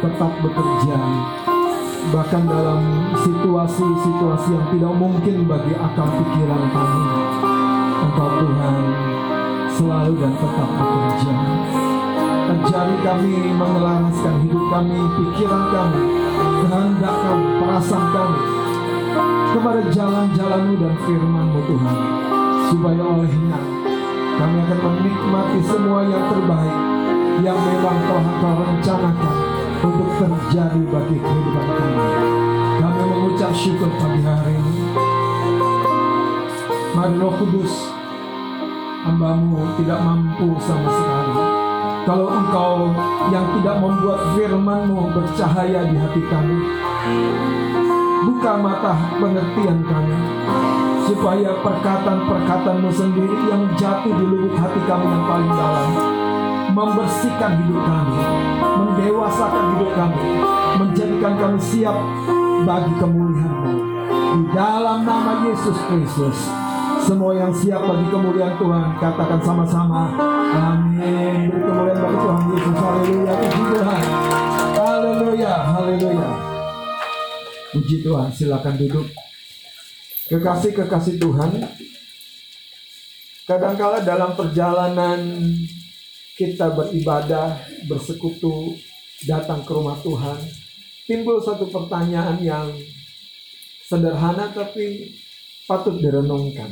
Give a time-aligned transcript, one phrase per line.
[0.00, 0.96] tetap bekerja
[2.10, 2.80] bahkan dalam
[3.20, 7.04] situasi-situasi yang tidak mungkin bagi akal pikiran kami.
[8.00, 8.76] Engkau Tuhan
[9.76, 10.89] selalu dan tetap
[13.10, 16.02] kami mengelaraskan hidup kami, pikiran kami,
[16.62, 18.38] kehendak kami, perasaan kami
[19.50, 21.98] kepada jalan-jalanmu dan firmanmu Tuhan
[22.70, 23.60] supaya olehnya
[24.38, 26.78] kami akan menikmati semua yang terbaik
[27.42, 29.36] yang memang telah kau rencanakan
[29.82, 32.06] untuk terjadi bagi kehidupan kami.
[32.78, 34.86] Kami mengucap syukur pagi hari ini.
[36.94, 37.74] Mari Roh Kudus,
[39.02, 41.50] hambamu tidak mampu sama sekali.
[42.00, 42.90] Kalau engkau
[43.28, 46.56] yang tidak membuat firmanmu bercahaya di hati kami,
[48.24, 50.16] buka mata pengertian kami,
[51.04, 55.88] supaya perkataan-perkataanmu sendiri yang jatuh di lubuk hati kami yang paling dalam,
[56.72, 58.18] membersihkan hidup kami,
[58.64, 60.24] mendewasakan hidup kami,
[60.80, 61.96] menjadikan kami siap
[62.64, 63.72] bagi kemuliaan-Mu.
[64.30, 66.38] Di dalam nama Yesus Kristus,
[67.02, 70.14] semua yang siap bagi kemuliaan Tuhan, katakan sama-sama,
[70.54, 71.50] Amin.
[72.10, 72.74] Tuhan Yesus.
[72.74, 74.02] Haleluya, puji Tuhan.
[74.74, 76.30] Haleluya, haleluya.
[77.70, 79.06] Puji Tuhan, silakan duduk.
[80.30, 81.50] Kekasih-kekasih Tuhan,
[83.46, 85.18] kadangkala dalam perjalanan
[86.38, 87.58] kita beribadah,
[87.90, 88.78] bersekutu,
[89.26, 90.38] datang ke rumah Tuhan,
[91.04, 92.70] timbul satu pertanyaan yang
[93.90, 95.10] sederhana tapi
[95.66, 96.70] patut direnungkan.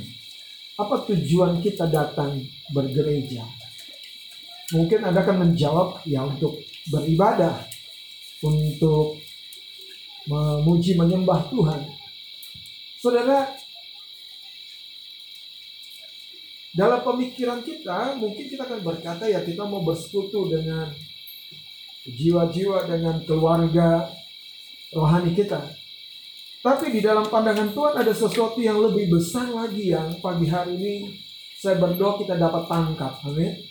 [0.79, 2.39] Apa tujuan kita datang
[2.71, 3.58] bergereja?
[4.69, 6.61] Mungkin Anda akan menjawab ya untuk
[6.93, 7.65] beribadah,
[8.45, 9.17] untuk
[10.29, 11.89] memuji menyembah Tuhan.
[13.01, 13.49] Saudara,
[16.77, 20.93] dalam pemikiran kita mungkin kita akan berkata ya kita mau bersekutu dengan
[22.05, 24.09] jiwa-jiwa dengan keluarga
[24.93, 25.59] rohani kita.
[26.59, 30.95] Tapi di dalam pandangan Tuhan ada sesuatu yang lebih besar lagi yang pagi hari ini
[31.59, 33.19] saya berdoa kita dapat tangkap.
[33.25, 33.68] Amin.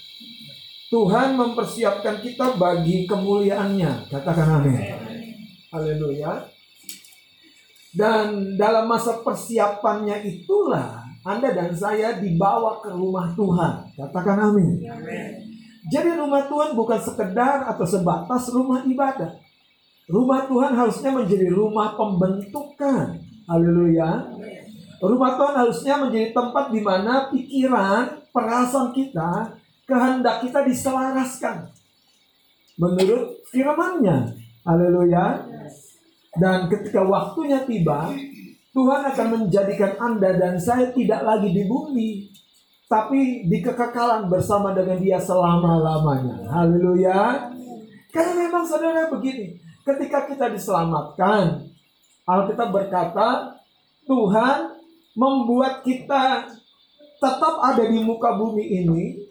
[0.88, 4.08] Tuhan mempersiapkan kita bagi kemuliaannya.
[4.08, 4.80] Katakan amin.
[5.68, 6.48] Haleluya.
[7.92, 13.74] Dan dalam masa persiapannya itulah Anda dan saya dibawa ke rumah Tuhan.
[14.00, 14.80] Katakan amin.
[15.92, 19.44] Jadi rumah Tuhan bukan sekedar atau sebatas rumah ibadah.
[20.08, 23.19] Rumah Tuhan harusnya menjadi rumah pembentukan.
[23.44, 24.24] Haleluya.
[25.04, 29.52] Rumah Tuhan harusnya menjadi tempat di mana pikiran, perasaan kita,
[29.88, 31.72] kehendak kita diselaraskan.
[32.78, 34.36] Menurut firman-Nya.
[34.68, 35.48] Haleluya.
[36.38, 38.14] Dan ketika waktunya tiba,
[38.75, 42.30] Tuhan akan menjadikan Anda dan saya tidak lagi di bumi,
[42.86, 46.46] tapi di kekekalan bersama dengan Dia selama-lamanya.
[46.46, 47.50] Haleluya.
[48.14, 51.66] Karena memang saudara begini, ketika kita diselamatkan,
[52.28, 53.58] Alkitab berkata,
[54.06, 54.78] Tuhan
[55.18, 56.46] membuat kita
[57.18, 59.27] tetap ada di muka bumi ini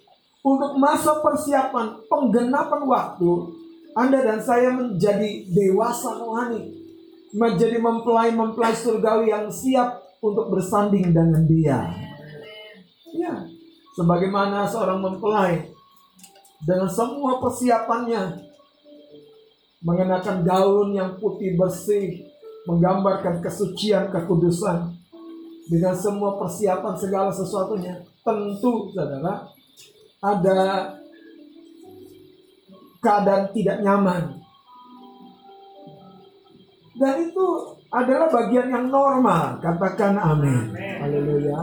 [0.46, 3.32] untuk masa persiapan penggenapan waktu
[3.98, 6.86] Anda dan saya menjadi dewasa rohani
[7.34, 11.90] menjadi mempelai-mempelai surgawi yang siap untuk bersanding dengan dia.
[13.12, 13.44] Ya,
[13.98, 15.68] sebagaimana seorang mempelai
[16.64, 18.46] dengan semua persiapannya
[19.84, 22.24] mengenakan gaun yang putih bersih,
[22.64, 24.96] menggambarkan kesucian, kekudusan
[25.68, 28.00] dengan semua persiapan segala sesuatunya.
[28.24, 29.55] Tentu, saudara,
[30.20, 30.92] ada
[33.00, 34.22] keadaan tidak nyaman,
[36.96, 37.46] dan itu
[37.92, 39.60] adalah bagian yang normal.
[39.60, 40.72] Katakan amin.
[40.74, 41.60] Haleluya.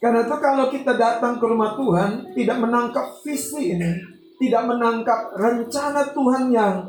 [0.00, 4.00] Karena itu kalau kita datang ke rumah Tuhan, tidak menangkap visi ini,
[4.40, 6.88] tidak menangkap rencana Tuhan yang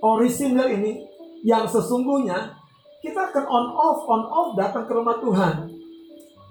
[0.00, 1.04] orisinal ini,
[1.44, 2.56] yang sesungguhnya,
[3.04, 5.68] kita akan on off, on off datang ke rumah Tuhan.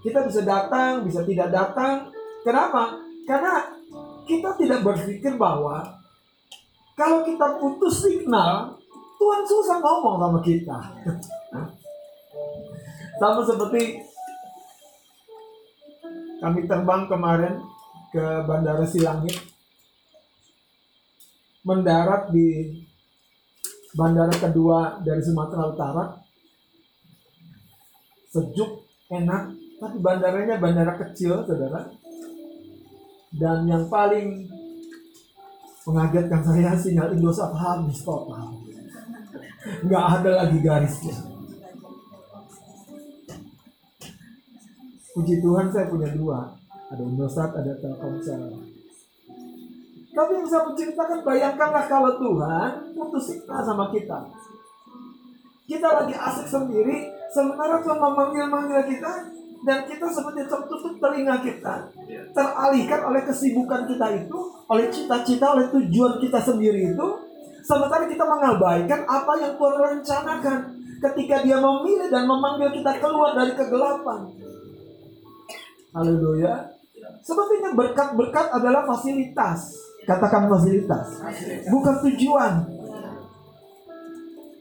[0.06, 2.14] Kita bisa datang, bisa tidak datang.
[2.44, 2.96] Kenapa?
[3.28, 3.54] Karena
[4.24, 5.84] kita tidak berpikir bahwa
[6.96, 8.76] kalau kita putus signal,
[9.20, 10.78] Tuhan susah ngomong sama kita.
[13.20, 14.00] sama seperti
[16.40, 17.60] kami terbang kemarin
[18.16, 19.36] ke Bandara Silangit.
[21.68, 22.80] Mendarat di
[23.92, 26.16] bandara kedua dari Sumatera Utara.
[28.30, 29.52] Sejuk, enak,
[29.82, 31.99] tapi bandaranya bandara kecil, saudara.
[33.30, 34.50] Dan yang paling
[35.86, 38.58] mengagetkan saya sinyal Indosat habis total.
[39.86, 41.16] Nggak ada lagi garisnya.
[45.14, 46.58] Puji Tuhan saya punya dua.
[46.90, 48.42] Ada Indosat, ada Telkomsel.
[50.10, 54.26] Tapi yang saya menceritakan, bayangkanlah kalau Tuhan putus cinta sama kita.
[55.70, 59.12] Kita lagi asik sendiri, sementara Tuhan memanggil-manggil kita,
[59.64, 61.92] dan kita seperti tertutup telinga kita.
[62.32, 64.38] Teralihkan oleh kesibukan kita itu,
[64.72, 67.08] oleh cita-cita, oleh tujuan kita sendiri itu,
[67.64, 70.60] sementara kita mengabaikan apa yang Tuhan rencanakan
[71.00, 74.32] ketika dia memilih dan memanggil kita keluar dari kegelapan.
[75.96, 76.76] Haleluya.
[77.20, 79.76] Sepertinya berkat-berkat adalah fasilitas.
[80.08, 81.20] Katakan fasilitas.
[81.68, 82.54] Bukan tujuan.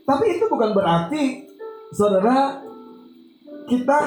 [0.08, 1.44] Tapi itu bukan berarti
[1.92, 2.64] saudara
[3.68, 3.98] kita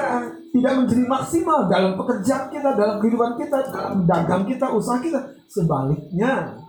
[0.51, 5.19] tidak menjadi maksimal dalam pekerjaan kita, dalam kehidupan kita, dalam dagang kita, usaha kita.
[5.47, 6.59] Sebaliknya,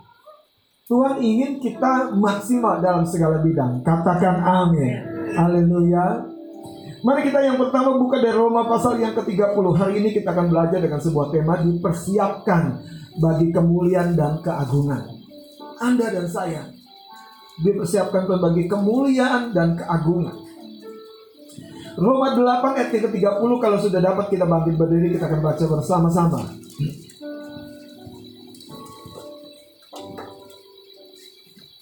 [0.87, 3.83] Tuhan ingin kita maksimal dalam segala bidang.
[3.83, 4.95] Katakan amin.
[5.35, 6.27] Haleluya.
[7.03, 9.65] Mari kita yang pertama buka dari Roma pasal yang ke-30.
[9.75, 12.79] Hari ini kita akan belajar dengan sebuah tema dipersiapkan
[13.19, 15.03] bagi kemuliaan dan keagungan.
[15.83, 16.63] Anda dan saya
[17.59, 20.42] dipersiapkan bagi kemuliaan dan keagungan.
[21.93, 26.39] Roma 8 ayat ke-30 kalau sudah dapat kita bangkit berdiri kita akan baca bersama-sama.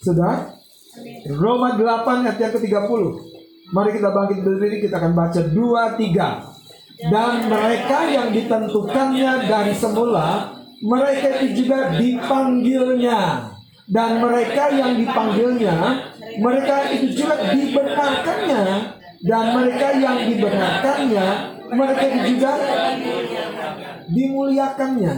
[0.02, 0.58] Sudah?
[1.38, 3.04] Roma 8 ayat yang ke-30.
[3.72, 7.12] Mari kita bangkit berdiri kita akan baca 2 3.
[7.12, 13.54] Dan mereka yang ditentukannya dari semula mereka itu juga dipanggilnya
[13.86, 15.78] dan mereka yang dipanggilnya
[16.42, 18.62] mereka itu juga dibenarkannya
[19.22, 21.30] dan mereka yang dibenarkannya
[21.72, 22.52] mereka juga
[24.12, 25.16] dimuliakannya.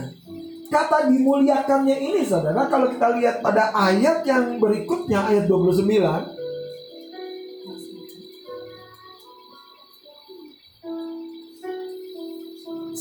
[0.70, 5.86] Kata dimuliakannya ini saudara kalau kita lihat pada ayat yang berikutnya ayat 29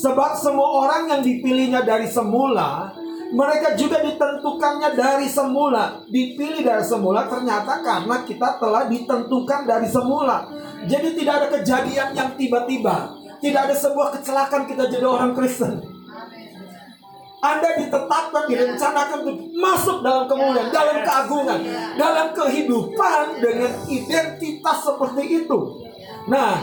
[0.03, 2.91] Sebab semua orang yang dipilihnya dari semula,
[3.33, 6.05] mereka juga ditentukannya dari semula.
[6.05, 10.45] Dipilih dari semula ternyata karena kita telah ditentukan dari semula.
[10.85, 13.17] Jadi tidak ada kejadian yang tiba-tiba.
[13.41, 15.81] Tidak ada sebuah kecelakaan kita jadi orang Kristen.
[17.43, 21.59] Anda ditetapkan, direncanakan untuk masuk dalam kemuliaan, dalam keagungan,
[21.99, 25.59] dalam kehidupan dengan identitas seperti itu.
[26.31, 26.55] Nah,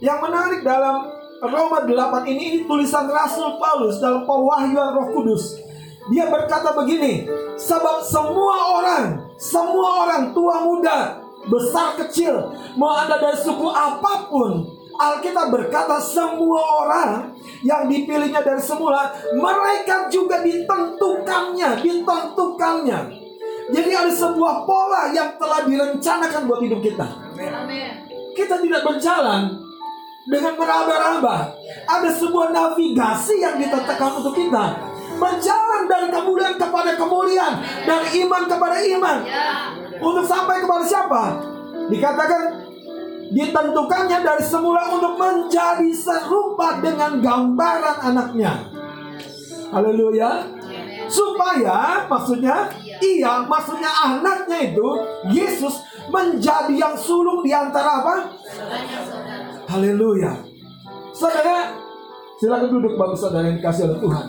[0.00, 1.12] yang menarik dalam
[1.44, 5.67] Roma 8 ini, ini tulisan Rasul Paulus dalam pewahyuan Roh Kudus.
[6.08, 7.28] Dia berkata begini,
[7.60, 9.04] sebab semua orang,
[9.36, 12.48] semua orang tua muda, besar kecil,
[12.80, 14.64] mau Anda dari suku apa pun,
[14.98, 17.10] Alkitab berkata semua orang
[17.62, 22.98] yang dipilihnya dari semula, mereka juga ditentukannya, ditentukannya.
[23.68, 27.06] Jadi ada sebuah pola yang telah direncanakan buat hidup kita.
[28.32, 29.60] Kita tidak berjalan
[30.24, 31.52] dengan meraba-raba.
[31.84, 34.72] Ada sebuah navigasi yang ditetapkan untuk kita.
[35.18, 39.18] Berjalan dari kemuliaan kepada kemuliaan, dari iman kepada iman.
[39.98, 41.22] Untuk sampai kepada siapa?
[41.90, 42.42] Dikatakan
[43.28, 48.52] ditentukannya dari semula untuk menjadi serupa dengan gambaran anaknya.
[49.68, 50.48] Haleluya.
[51.08, 52.68] Supaya maksudnya
[53.00, 54.88] iya maksudnya anaknya itu
[55.32, 58.14] Yesus menjadi yang sulung di antara apa?
[59.68, 60.32] Haleluya.
[61.12, 61.72] Saudara,
[62.40, 64.26] silakan duduk bagi saudara yang dikasih oleh Tuhan.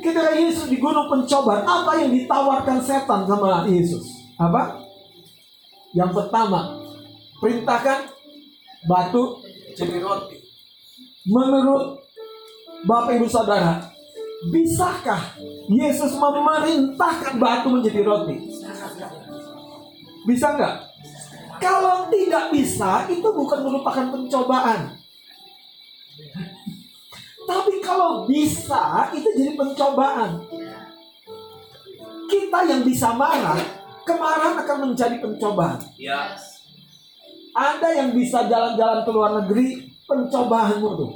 [0.00, 4.00] Ketika Yesus di gunung pencobaan, apa yang ditawarkan setan sama Yesus?
[4.40, 4.80] Apa?
[5.92, 6.80] Yang pertama,
[7.36, 8.08] perintahkan
[8.88, 9.44] batu
[9.76, 10.40] jadi roti.
[11.28, 12.00] Menurut
[12.88, 13.92] Bapak Ibu Saudara,
[14.48, 15.36] bisakah
[15.68, 18.40] Yesus memerintahkan batu menjadi roti?
[20.24, 20.74] Bisa nggak?
[21.60, 24.96] Kalau tidak bisa, itu bukan merupakan pencobaan.
[27.50, 30.38] Tapi kalau bisa, itu jadi pencobaan.
[32.30, 33.58] Kita yang bisa marah,
[34.06, 35.82] kemarahan akan menjadi pencobaan.
[35.98, 36.62] Yes.
[37.50, 41.12] Anda yang bisa jalan-jalan ke luar negeri, pencobaanmu tuh.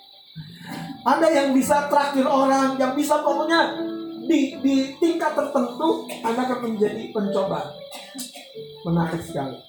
[1.12, 3.76] Anda yang bisa traktir orang, yang bisa pokoknya
[4.24, 7.76] di, di tingkat tertentu, Anda akan menjadi pencobaan.
[8.88, 9.60] Menarik sekali.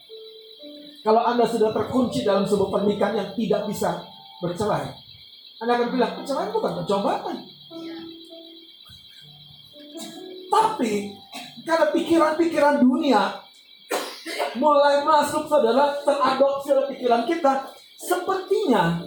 [1.03, 3.99] Kalau Anda sudah terkunci dalam sebuah pernikahan yang tidak bisa
[4.39, 5.10] bercerai,
[5.61, 7.37] Anda akan bilang, perceraian bukan percobaan.
[10.51, 10.93] Tapi,
[11.61, 13.21] karena pikiran-pikiran dunia
[14.57, 18.99] mulai masuk saudara teradopsi oleh pikiran kita, sepertinya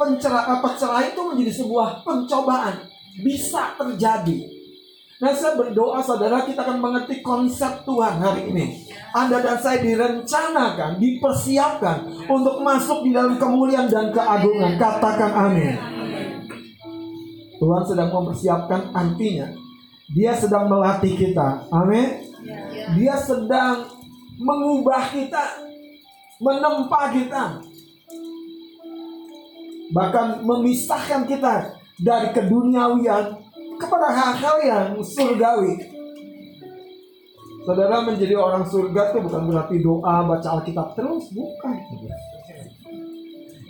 [0.00, 2.88] penceraian perceraian itu menjadi sebuah pencobaan.
[3.18, 4.46] Bisa terjadi.
[5.18, 8.86] Nah saya berdoa saudara kita akan mengerti konsep Tuhan hari ini.
[9.10, 14.78] Anda dan saya direncanakan, dipersiapkan untuk masuk di dalam kemuliaan dan keagungan.
[14.78, 15.97] Katakan amin.
[17.58, 19.50] Tuhan sedang mempersiapkan artinya.
[20.14, 21.68] Dia sedang melatih kita.
[21.68, 22.24] Amin.
[22.96, 23.84] Dia sedang
[24.38, 25.44] mengubah kita,
[26.40, 27.44] menempa kita.
[29.92, 33.36] Bahkan memisahkan kita dari keduniawian
[33.76, 35.98] kepada hal-hal yang surgawi.
[37.68, 41.76] Saudara menjadi orang surga itu bukan berarti doa, baca Alkitab terus, bukan.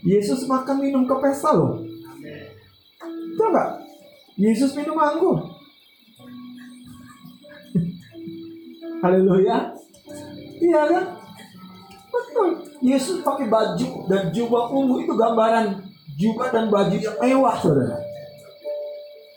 [0.07, 1.83] Yesus makan minum ke pesta loh.
[3.07, 3.71] Itu enggak?
[4.39, 5.39] Yesus minum anggur.
[9.03, 9.57] Haleluya.
[10.59, 11.05] Iya kan?
[12.09, 12.49] Betul.
[12.83, 15.87] Yesus pakai baju dan jubah ungu itu gambaran
[16.19, 17.99] jubah dan baju yang mewah, saudara.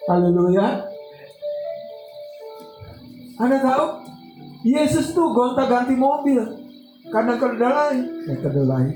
[0.09, 0.89] Haleluya.
[3.37, 3.85] Anda tahu?
[4.61, 6.41] Yesus tuh gonta ganti mobil.
[7.09, 7.97] Kadang keledai,
[8.39, 8.87] kedelai.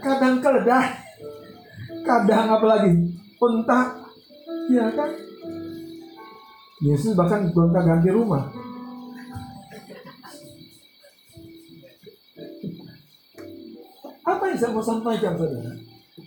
[0.00, 0.88] Kadang keledai.
[2.04, 2.92] Kadang apa lagi?
[3.40, 3.88] Pentak.
[4.68, 5.10] Ya kan?
[6.84, 8.52] Yesus bahkan gonta ganti rumah.
[14.24, 15.72] Apa yang saya mau sampaikan saudara?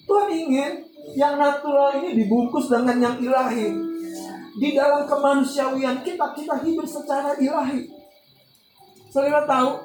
[0.06, 0.72] Tuhan ingin
[1.14, 3.74] yang natural ini dibungkus dengan yang ilahi.
[4.58, 7.86] Di dalam kemanusiaan kita, kita hidup secara ilahi.
[9.14, 9.78] Saudara tahu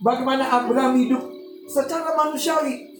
[0.00, 1.22] bagaimana Abraham hidup
[1.68, 2.91] secara manusiawi.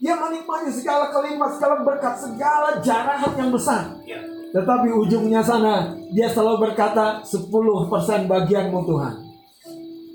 [0.00, 4.00] Dia menikmati segala kelimpahan, segala berkat, segala jarahan yang besar.
[4.50, 9.14] Tetapi ujungnya sana, dia selalu berkata 10% bagianmu Tuhan.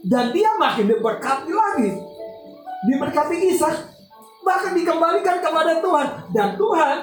[0.06, 2.02] Dan dia makin diberkati lagi.
[2.90, 3.96] Diberkati Ishak,
[4.46, 6.98] bahkan dikembalikan kepada Tuhan dan Tuhan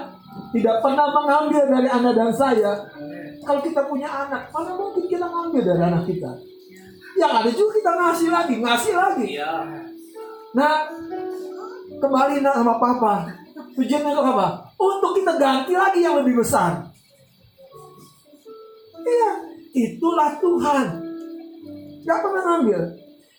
[0.55, 2.87] tidak pernah mengambil dari anda dan saya
[3.43, 6.31] kalau kita punya anak mana mungkin kita ngambil dari anak kita
[7.19, 9.53] yang ada juga kita ngasih lagi ngasih lagi iya.
[10.55, 10.87] nah
[12.02, 13.30] kembali nak sama papa.
[13.78, 14.47] Tujuannya untuk apa?
[14.75, 16.82] Untuk kita ganti lagi yang lebih besar.
[19.06, 19.30] Iya
[19.71, 20.87] itulah Tuhan.
[22.02, 22.80] Gak pernah ngambil.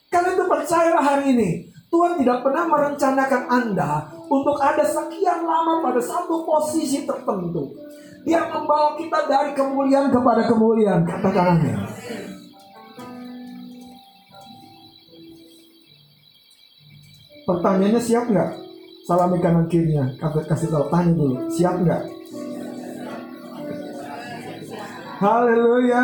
[0.07, 1.49] Kalian tuh percayalah hari ini
[1.91, 3.91] Tuhan tidak pernah merencanakan Anda
[4.25, 7.69] untuk ada sekian lama pada satu posisi tertentu.
[8.23, 11.03] Dia membawa kita dari kemuliaan kepada kemuliaan.
[11.03, 11.59] Katakan
[17.43, 18.51] Pertanyaannya siap nggak?
[19.03, 20.07] Salami kanan kirinya.
[20.47, 21.35] Kasih tahu tanya dulu.
[21.51, 22.01] Siap nggak?
[25.19, 26.03] Haleluya.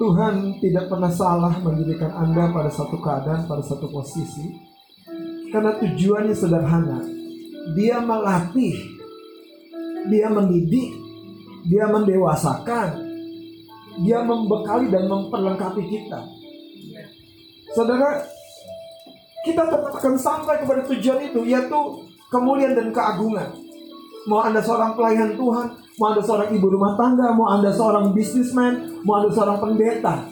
[0.00, 4.48] Tuhan tidak pernah salah menjadikan Anda pada satu keadaan, pada satu posisi.
[5.52, 7.04] Karena tujuannya sederhana.
[7.76, 8.80] Dia melatih,
[10.08, 10.96] dia mendidik,
[11.68, 12.96] dia mendewasakan,
[14.00, 16.20] dia membekali dan memperlengkapi kita.
[17.76, 18.24] Saudara,
[19.44, 21.80] kita tetap akan sampai kepada tujuan itu, yaitu
[22.32, 23.52] kemuliaan dan keagungan.
[24.28, 29.00] Mau Anda seorang pelayan Tuhan, mau Anda seorang ibu rumah tangga, mau Anda seorang bisnismen,
[29.00, 30.28] mau Anda seorang pendeta.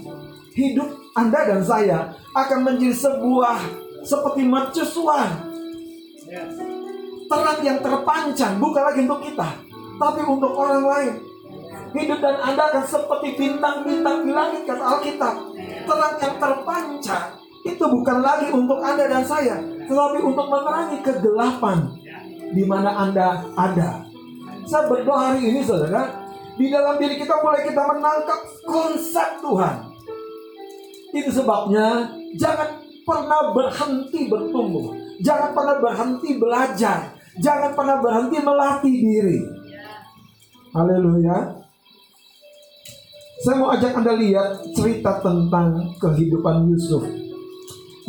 [0.53, 3.57] Hidup Anda dan saya akan menjadi sebuah
[4.05, 5.49] seperti mercusuar.
[7.29, 9.49] Terang yang terpanjang bukan lagi untuk kita,
[9.97, 11.13] tapi untuk orang lain.
[11.97, 15.35] Hidup dan Anda akan seperti bintang-bintang di langit kata Alkitab.
[15.89, 17.25] Terang yang terpanjang
[17.65, 19.57] itu bukan lagi untuk Anda dan saya,
[19.89, 21.97] tetapi untuk menerangi kegelapan
[22.53, 24.05] di mana Anda ada.
[24.69, 26.29] Saya berdoa hari ini saudara,
[26.59, 29.77] di dalam diri kita mulai kita menangkap konsep Tuhan.
[31.15, 34.93] Itu sebabnya jangan pernah berhenti bertumbuh.
[35.25, 37.17] Jangan pernah berhenti belajar.
[37.41, 39.39] Jangan pernah berhenti melatih diri.
[40.77, 41.57] Haleluya.
[43.39, 47.07] Saya mau ajak Anda lihat cerita tentang kehidupan Yusuf.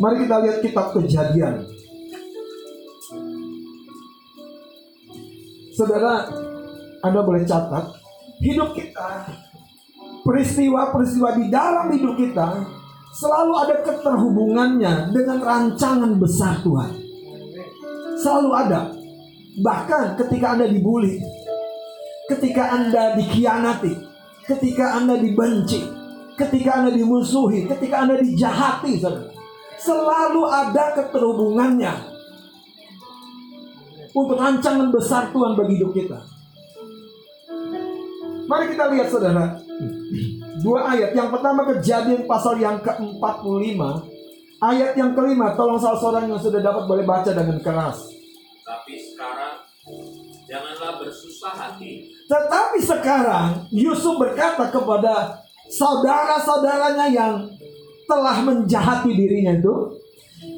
[0.02, 1.64] Mari kita lihat kitab kejadian.
[5.80, 6.28] Saudara,
[7.00, 7.88] Anda boleh catat,
[8.44, 9.32] hidup kita,
[10.28, 12.68] peristiwa-peristiwa di dalam hidup kita
[13.16, 16.92] selalu ada keterhubungannya dengan rancangan besar Tuhan.
[18.20, 18.92] Selalu ada.
[19.56, 21.16] Bahkan ketika Anda dibully,
[22.28, 23.92] ketika Anda dikhianati,
[24.52, 25.80] ketika Anda dibenci,
[26.36, 29.00] ketika Anda dimusuhi, ketika Anda dijahati.
[29.80, 32.09] Selalu ada keterhubungannya
[34.14, 36.18] untuk rancangan besar Tuhan bagi hidup kita.
[38.50, 39.44] Mari kita lihat saudara.
[40.58, 41.14] Dua ayat.
[41.14, 43.78] Yang pertama kejadian pasal yang ke-45.
[44.58, 45.54] Ayat yang kelima.
[45.54, 48.10] Tolong salah seorang yang sudah dapat boleh baca dengan keras.
[48.66, 49.62] Tapi sekarang
[50.50, 52.10] janganlah bersusah hati.
[52.26, 57.34] Tetapi sekarang Yusuf berkata kepada saudara-saudaranya yang
[58.10, 59.94] telah menjahati dirinya itu.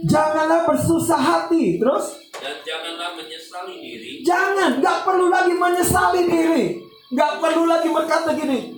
[0.08, 1.76] Janganlah bersusah hati.
[1.76, 2.16] Terus?
[2.40, 3.20] Dan janganlah
[3.62, 4.10] menyesali diri.
[4.26, 4.70] Jangan.
[4.82, 6.64] Gak perlu lagi menyesali diri.
[7.12, 8.72] Gak perlu lagi berkata gini,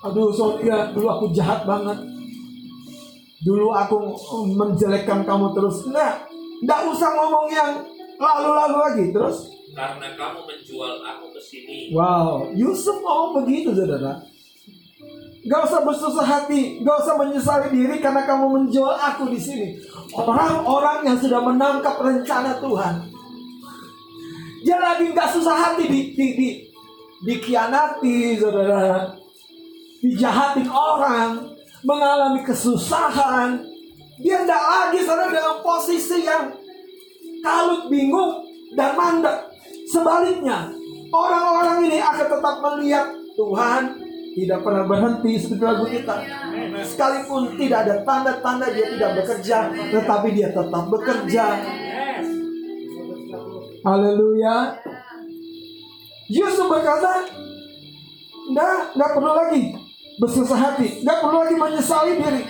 [0.00, 2.00] aduh sorry ya dulu aku jahat banget.
[3.44, 3.96] Dulu aku
[4.56, 5.84] menjelekkan kamu terus.
[5.84, 6.24] Enggak,
[6.64, 7.84] enggak usah ngomong yang
[8.16, 9.52] lalu-lalu lagi terus.
[9.76, 11.92] Karena kamu menjual aku ke sini.
[11.92, 14.16] Wow, Yusuf ngomong begitu saudara.
[15.44, 19.76] Gak usah bersusah hati, gak usah menyesali diri karena kamu menjual aku di sini.
[20.16, 23.12] Orang-orang yang sudah menangkap rencana Tuhan,
[24.64, 26.48] dia lagi gak susah hati di, di, di,
[27.28, 29.12] dikhianati, saudara,
[30.00, 31.52] dijahatin orang,
[31.84, 33.60] mengalami kesusahan.
[34.24, 36.48] Dia tidak lagi saudara dalam posisi yang
[37.44, 38.40] kalut, bingung,
[38.72, 39.52] dan mandek.
[39.84, 40.72] Sebaliknya,
[41.12, 43.06] orang-orang ini akan tetap melihat
[43.36, 43.82] Tuhan
[44.34, 46.16] tidak pernah berhenti seperti lagu kita.
[46.82, 49.58] Sekalipun tidak ada tanda-tanda dia tidak bekerja,
[49.92, 51.46] tetapi dia tetap bekerja.
[53.84, 54.80] Haleluya.
[56.32, 57.28] Yusuf berkata,
[58.44, 59.62] Nggak, nggak perlu lagi
[60.20, 62.42] bersusah hati, nggak perlu lagi menyesali diri.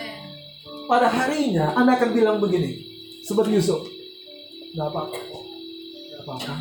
[0.90, 2.76] Pada harinya, Anda akan bilang begini,
[3.24, 3.82] seperti Yusuf,
[4.74, 5.34] nggak apa-apa
[6.24, 6.56] apa-apa.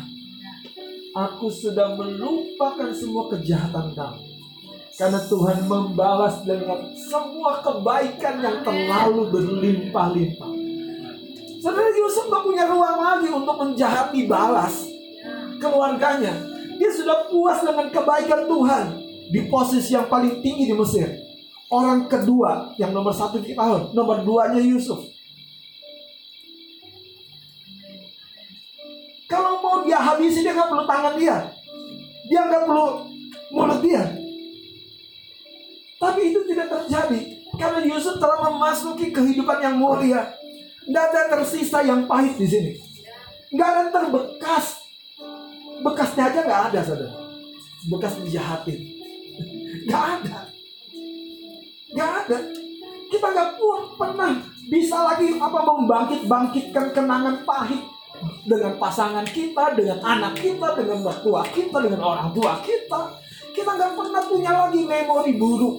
[1.14, 4.22] Aku sudah melupakan semua kejahatan kamu.
[4.94, 10.63] Karena Tuhan membalas dengan semua kebaikan yang terlalu berlimpah-limpah.
[11.64, 14.84] Saudara Yusuf gak punya ruang lagi untuk menjahati balas
[15.56, 16.36] keluarganya.
[16.76, 18.84] Dia sudah puas dengan kebaikan Tuhan
[19.32, 21.08] di posisi yang paling tinggi di Mesir.
[21.72, 25.08] Orang kedua yang nomor satu di tahun, nomor duanya Yusuf.
[29.24, 31.48] Kalau mau dia habisi dia nggak perlu tangan dia,
[32.28, 33.08] dia nggak perlu
[33.56, 34.04] mulut dia.
[35.96, 37.20] Tapi itu tidak terjadi
[37.56, 40.43] karena Yusuf telah memasuki kehidupan yang mulia.
[40.84, 42.72] Tidak ada tersisa yang pahit di sini.
[43.56, 44.84] Nggak ada terbekas.
[45.80, 47.14] Bekasnya aja nggak ada, saudara.
[47.88, 48.80] Bekas dijahatin.
[49.84, 50.38] Nggak ada.
[51.92, 52.38] Nggak ada.
[53.12, 53.50] Kita nggak
[54.00, 54.30] pernah
[54.72, 57.84] bisa lagi apa membangkit-bangkitkan kenangan pahit
[58.48, 63.12] dengan pasangan kita, dengan anak kita, dengan mertua kita, dengan orang tua kita.
[63.52, 65.76] Kita nggak pernah punya lagi memori buruk.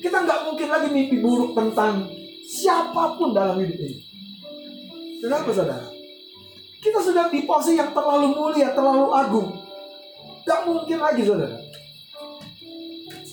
[0.00, 2.06] Kita nggak mungkin lagi mimpi buruk tentang
[2.46, 4.05] siapa pun dalam hidup ini.
[5.20, 5.88] Kenapa saudara?
[6.80, 9.48] Kita sudah di posisi yang terlalu mulia, terlalu agung.
[10.46, 11.58] Gak mungkin lagi saudara.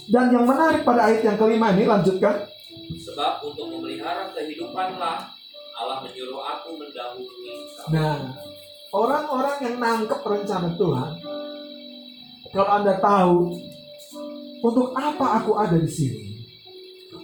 [0.10, 2.50] Dan yang menarik pada ayat yang kelima ini lanjutkan.
[2.94, 5.32] Sebab untuk memelihara kehidupanlah
[5.74, 7.92] Allah menyuruh aku mendahului kamu.
[7.98, 8.18] Nah,
[8.94, 11.12] orang-orang yang nangkep rencana Tuhan,
[12.54, 13.38] kalau Anda tahu
[14.62, 16.46] untuk apa aku ada di sini,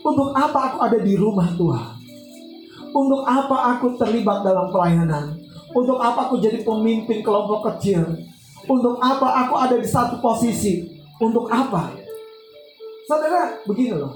[0.02, 1.99] untuk apa aku ada di rumah Tuhan,
[2.94, 5.38] untuk apa aku terlibat dalam pelayanan,
[5.74, 8.06] untuk apa aku jadi pemimpin kelompok kecil,
[8.66, 10.86] untuk apa aku ada di satu posisi,
[11.22, 11.94] untuk apa?
[13.10, 14.14] Saudara, begini loh,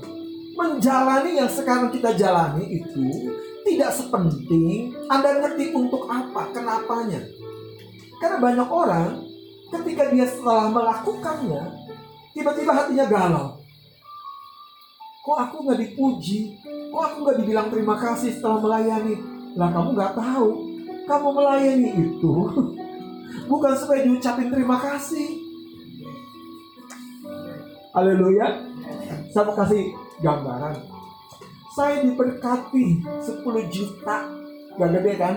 [0.54, 3.34] menjalani yang sekarang kita jalani itu
[3.64, 7.24] tidak sepenting Anda ngerti untuk apa, kenapanya.
[8.20, 9.10] Karena banyak orang
[9.74, 11.64] ketika dia setelah melakukannya,
[12.38, 13.63] tiba-tiba hatinya galau.
[15.24, 16.60] Kok aku nggak dipuji?
[16.92, 19.16] Kok aku nggak dibilang terima kasih setelah melayani?
[19.56, 20.48] Lah kamu nggak tahu,
[21.08, 22.34] kamu melayani itu
[23.52, 25.40] bukan supaya diucapin terima kasih.
[27.96, 28.68] Haleluya.
[29.32, 30.76] Saya mau kasih gambaran.
[31.72, 32.86] Saya diberkati
[33.24, 34.18] 10 juta.
[34.76, 35.36] Gak gede kan?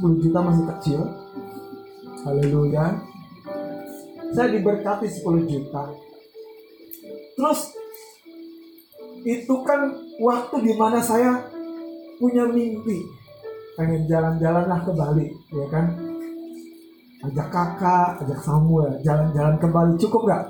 [0.00, 1.00] 10 juta masih kecil.
[2.24, 3.04] Haleluya.
[4.32, 5.82] Saya diberkati 10 juta.
[7.38, 7.77] Terus
[9.28, 9.92] itu kan
[10.24, 11.36] waktu di mana saya
[12.16, 13.04] punya mimpi
[13.76, 15.86] pengen jalan-jalan lah ke Bali, ya kan?
[17.28, 20.44] Ajak kakak, ajak Samuel, jalan-jalan ke Bali, cukup nggak?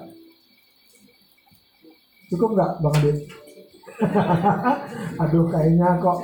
[2.30, 3.18] Cukup nggak, Bang Adit?
[5.26, 6.18] Aduh, kayaknya kok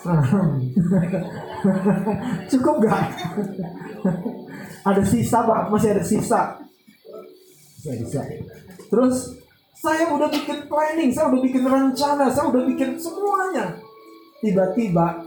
[2.50, 3.02] cukup nggak?
[4.90, 6.40] ada sisa, Pak, masih ada sisa.
[7.78, 8.22] Masih ada sisa.
[8.90, 9.39] Terus
[9.80, 13.80] saya udah bikin planning, saya udah bikin rencana, saya udah bikin semuanya.
[14.44, 15.24] Tiba-tiba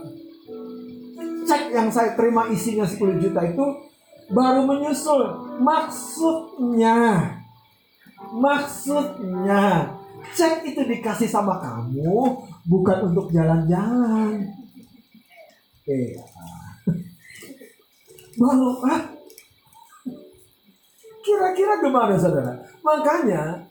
[1.44, 3.64] cek yang saya terima isinya 10 juta itu
[4.30, 5.22] baru menyusul.
[5.58, 7.34] Maksudnya
[8.34, 9.94] Maksudnya,
[10.34, 14.42] cek itu dikasih sama kamu bukan untuk jalan-jalan.
[15.84, 16.16] Eh,
[18.40, 19.02] Baru, ah?
[21.24, 22.52] Kira-kira gimana saudara?
[22.82, 23.68] Makanya,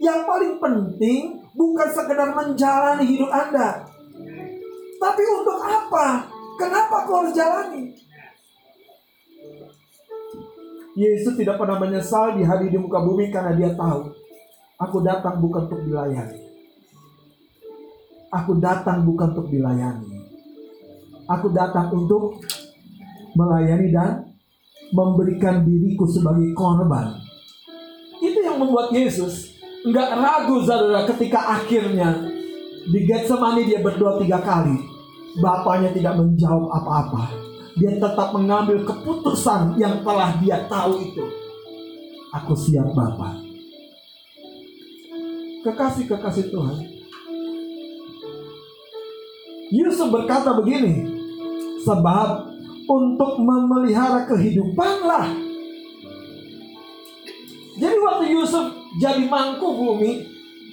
[0.00, 3.84] yang paling penting bukan sekedar menjalani hidup Anda.
[4.96, 6.28] Tapi untuk apa?
[6.56, 7.92] Kenapa kau harus jalani?
[10.96, 14.16] Yesus tidak pernah menyesal di hari di muka bumi karena dia tahu
[14.80, 16.40] aku datang bukan untuk dilayani.
[18.32, 20.24] Aku datang bukan untuk dilayani.
[21.28, 22.40] Aku datang untuk
[23.36, 24.24] melayani dan
[24.96, 27.12] memberikan diriku sebagai korban.
[28.16, 29.45] Itu yang membuat Yesus
[29.86, 32.10] nggak ragu saudara ketika akhirnya
[32.86, 34.94] di Getsemani dia berdoa tiga kali.
[35.36, 37.46] Bapaknya tidak menjawab apa-apa
[37.76, 41.24] dia tetap mengambil keputusan yang telah dia tahu itu.
[42.32, 43.44] Aku siap Bapak.
[45.60, 46.78] Kekasih-kekasih Tuhan.
[49.76, 51.04] Yusuf berkata begini,
[51.84, 52.48] sebab
[52.86, 55.36] untuk memelihara kehidupanlah.
[57.76, 58.66] Jadi waktu Yusuf
[58.96, 60.24] jadi mangku bumi,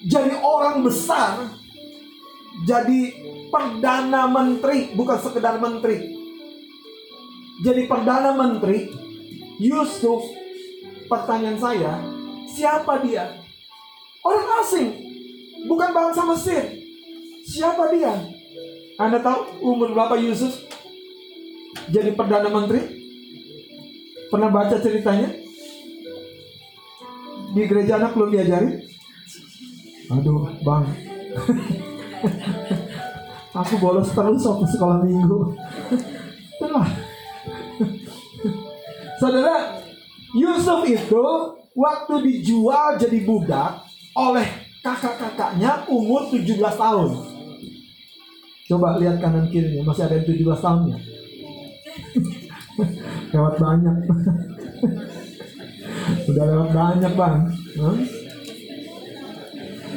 [0.08, 1.52] jadi orang besar,
[2.64, 3.00] jadi
[3.52, 6.14] perdana menteri, bukan sekedar menteri,
[7.64, 8.90] jadi perdana menteri
[9.62, 10.26] Yusuf
[11.08, 11.94] pertanyaan saya
[12.54, 13.40] siapa dia?
[14.24, 14.88] Orang asing
[15.68, 16.64] bukan bangsa Mesir.
[17.44, 18.14] Siapa dia?
[18.96, 20.64] Anda tahu umur berapa Yusuf?
[21.92, 23.04] Jadi perdana menteri?
[24.32, 25.43] Pernah baca ceritanya
[27.54, 28.82] di gereja anak belum diajari
[30.10, 30.84] aduh bang
[33.62, 35.40] aku bolos terus waktu sekolah minggu
[36.58, 36.90] itulah
[39.24, 39.80] Saudara,
[40.36, 41.24] Yusuf itu
[41.80, 43.80] waktu dijual jadi budak
[44.20, 44.44] oleh
[44.84, 47.24] kakak-kakaknya umur 17 tahun.
[48.68, 50.98] Coba lihat kanan kirinya, masih ada yang 17 tahunnya.
[53.32, 53.96] lewat banyak.
[56.30, 57.38] Udah lewat banyak bang.
[57.80, 58.00] Hmm?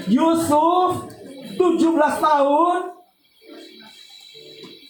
[0.07, 0.91] Yusuf
[1.59, 2.81] 17 tahun.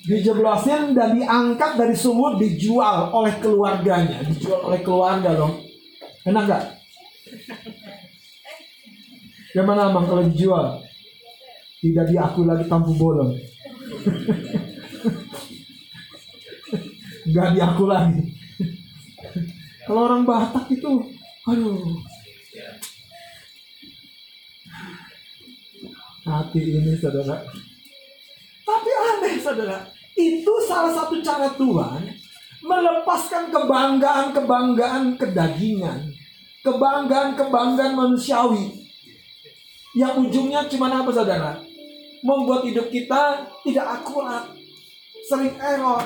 [0.07, 4.23] Dijeblosin dan diangkat dari sumur dijual oleh keluarganya.
[4.23, 5.59] Dijual oleh keluarga dong.
[6.23, 6.65] Enak nggak?
[9.51, 10.79] Gimana abang kalau dijual?
[11.83, 13.35] Tidak diakui lagi tampu bolong.
[17.27, 18.23] Nggak diaku lagi.
[19.87, 21.16] Kalau orang Batak itu
[21.47, 22.03] aduh
[26.27, 27.39] hati ini saudara
[28.67, 29.79] tapi aneh saudara
[30.17, 32.27] itu salah satu cara Tuhan
[32.67, 36.11] melepaskan kebanggaan-kebanggaan kedagingan,
[36.67, 38.89] kebanggaan-kebanggaan manusiawi.
[39.97, 41.53] Yang ujungnya cuma apa saudara?
[42.21, 44.45] Membuat hidup kita tidak akurat,
[45.25, 46.03] sering error.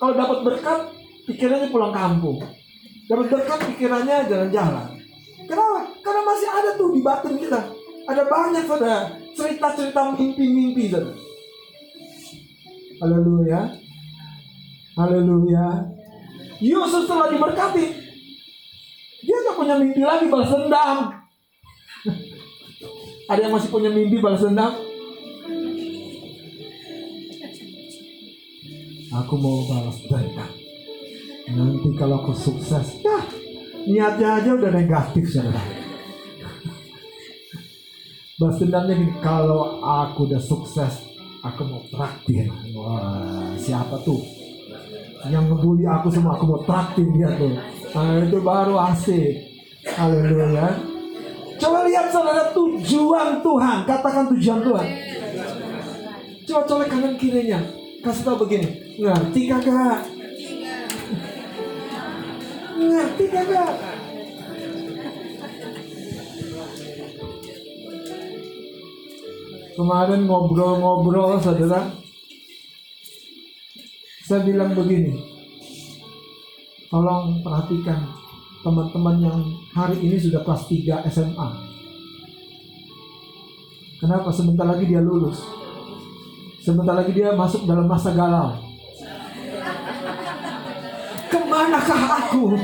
[0.00, 0.80] Kalau dapat berkat,
[1.28, 2.42] pikirannya pulang kampung.
[3.12, 4.88] Berkat, pikirannya jalan-jalan.
[5.44, 5.80] Kenapa?
[6.00, 7.60] Karena masih ada tuh di batin kita.
[8.08, 11.14] Ada banyak saudara cerita-cerita mimpi-mimpi saudara
[13.02, 13.60] Haleluya.
[14.94, 15.66] Haleluya.
[16.62, 17.84] Yusuf telah diberkati.
[19.26, 20.98] Dia nggak punya mimpi lagi balas dendam.
[23.30, 24.72] Ada yang masih punya mimpi balas dendam?
[29.12, 30.61] Aku mau balas dendam.
[31.50, 33.18] Nanti kalau aku sukses, ya
[33.82, 35.58] niatnya aja udah negatif saudara.
[38.38, 41.02] Balas dendamnya gini, kalau aku udah sukses,
[41.42, 42.46] aku mau traktir.
[42.74, 44.22] Wah siapa tuh?
[45.30, 47.54] Yang ngebully aku semua aku mau traktir dia tuh.
[47.94, 49.34] Nah, itu baru asik.
[49.94, 50.78] Haleluya.
[51.58, 53.76] Coba lihat saudara tujuan Tuhan.
[53.86, 54.86] Katakan tujuan Tuhan.
[56.42, 57.62] Coba colek kanan kirinya.
[58.02, 58.66] Kasih tahu begini.
[58.98, 60.21] Ngerti kagak
[69.72, 71.94] Kemarin ngobrol-ngobrol saudara.
[74.22, 75.18] Saya bilang begini
[76.88, 78.06] Tolong perhatikan
[78.62, 79.38] teman-teman yang
[79.74, 81.48] hari ini sudah kelas 3 SMA
[84.02, 84.34] Kenapa?
[84.34, 85.38] Sebentar lagi dia lulus.
[86.58, 88.71] Sebentar lagi dia masuk dalam masa galau
[91.62, 92.58] Ke manakah aku?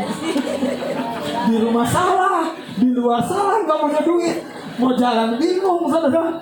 [1.47, 4.37] Di rumah salah Di luar salah nggak punya duit
[4.75, 6.35] Mau jalan bingung saudara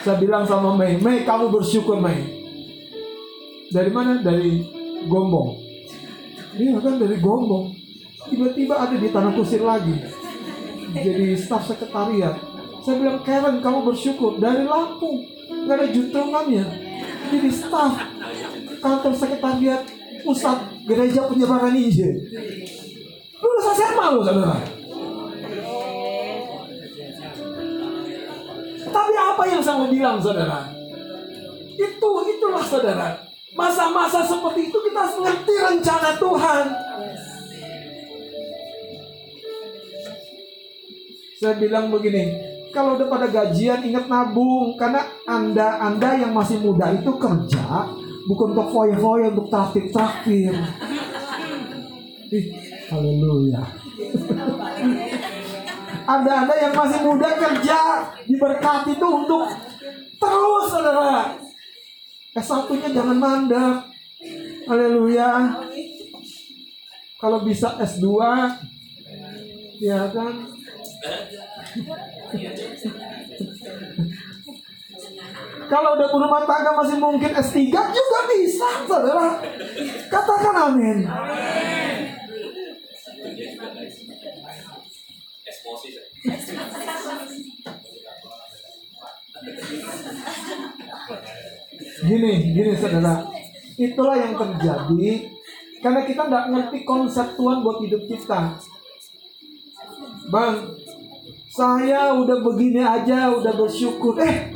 [0.00, 2.24] Saya bilang sama Mei, Mei kamu bersyukur Mei.
[3.68, 4.24] Dari mana?
[4.24, 4.64] Dari
[5.12, 5.60] Gombong.
[6.56, 7.76] Iya kan dari Gombong.
[8.32, 9.92] Tiba-tiba ada di Tanah Kusir lagi.
[10.96, 12.40] Jadi staf sekretariat.
[12.80, 14.40] Saya bilang, Karen kamu bersyukur.
[14.40, 15.39] Dari Lampung.
[15.50, 16.66] Nggak ada jutungannya.
[17.30, 17.94] Jadi staf
[18.80, 19.82] kantor sekretariat
[20.22, 22.14] pusat gereja penyebaran Injil.
[23.40, 24.56] Lulusan SMA loh saudara.
[28.90, 30.70] Tapi apa yang saya mau bilang saudara?
[31.78, 33.08] Itu itulah saudara.
[33.54, 36.64] Masa-masa seperti itu kita harus mengerti rencana Tuhan.
[41.40, 42.36] Saya bilang begini,
[42.70, 47.90] kalau udah pada gajian ingat nabung karena anda anda yang masih muda itu kerja
[48.30, 50.54] bukan untuk foya-foya untuk traktir traktir.
[52.36, 52.46] Ih,
[52.94, 53.62] haleluya.
[56.06, 57.78] Anda anda yang masih muda kerja
[58.26, 59.50] diberkati itu untuk
[60.18, 61.34] terus saudara.
[62.30, 63.76] S1-nya jangan mandek.
[64.70, 65.58] Haleluya.
[67.18, 68.06] Kalau bisa S2
[69.80, 70.34] ya kan
[75.70, 79.38] Kalau udah berumah tangga masih mungkin S3 juga bisa, saudara.
[80.10, 80.98] Katakan amin.
[92.00, 93.14] Gini, gini saudara.
[93.80, 95.12] Itulah yang terjadi
[95.80, 98.60] karena kita nggak ngerti konsep Tuhan buat hidup kita.
[100.28, 100.76] Bang,
[101.50, 104.14] saya udah begini aja, udah bersyukur.
[104.22, 104.54] Eh,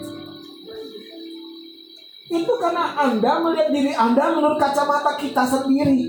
[2.31, 6.07] itu karena Anda melihat diri Anda menurut kacamata kita sendiri.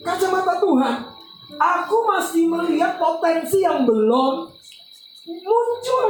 [0.00, 0.96] Kacamata Tuhan.
[1.60, 4.48] Aku masih melihat potensi yang belum
[5.28, 6.08] muncul.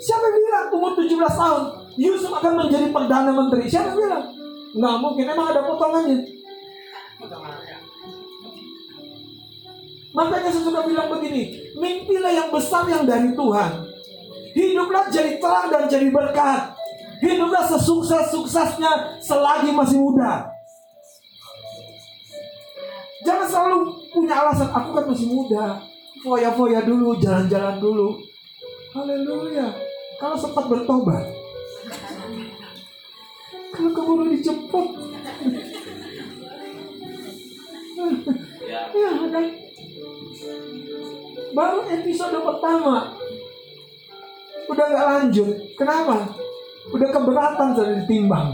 [0.00, 1.62] Siapa yang bilang umur 17 tahun
[2.00, 3.68] Yusuf akan menjadi Perdana Menteri?
[3.68, 4.24] Siapa yang bilang?
[4.74, 6.18] Nggak mungkin, emang ada potongannya.
[10.14, 13.70] Makanya saya sudah bilang begini, mimpilah yang besar yang dari Tuhan.
[14.54, 16.70] Hiduplah jadi terang dan jadi berkat.
[17.18, 20.46] Hiduplah sesukses-suksesnya selagi masih muda.
[23.26, 23.78] Jangan selalu
[24.14, 25.82] punya alasan, aku kan masih muda.
[26.22, 28.14] Foya-foya dulu, jalan-jalan dulu.
[28.94, 29.74] Haleluya.
[30.22, 31.26] Kalau sempat bertobat.
[33.74, 34.88] Kalau keburu dijemput.
[38.62, 39.63] Ya, ya kan?
[41.54, 43.14] Baru episode pertama.
[44.66, 45.54] Udah nggak lanjut.
[45.78, 46.34] Kenapa?
[46.90, 48.48] Udah keberatan sudah ditimbang.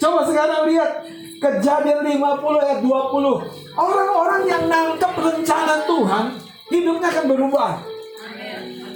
[0.00, 0.90] Coba sekarang lihat
[1.38, 3.76] kejadian 50 ayat 20.
[3.76, 6.24] Orang-orang yang nangkep rencana Tuhan,
[6.72, 7.70] hidupnya akan berubah.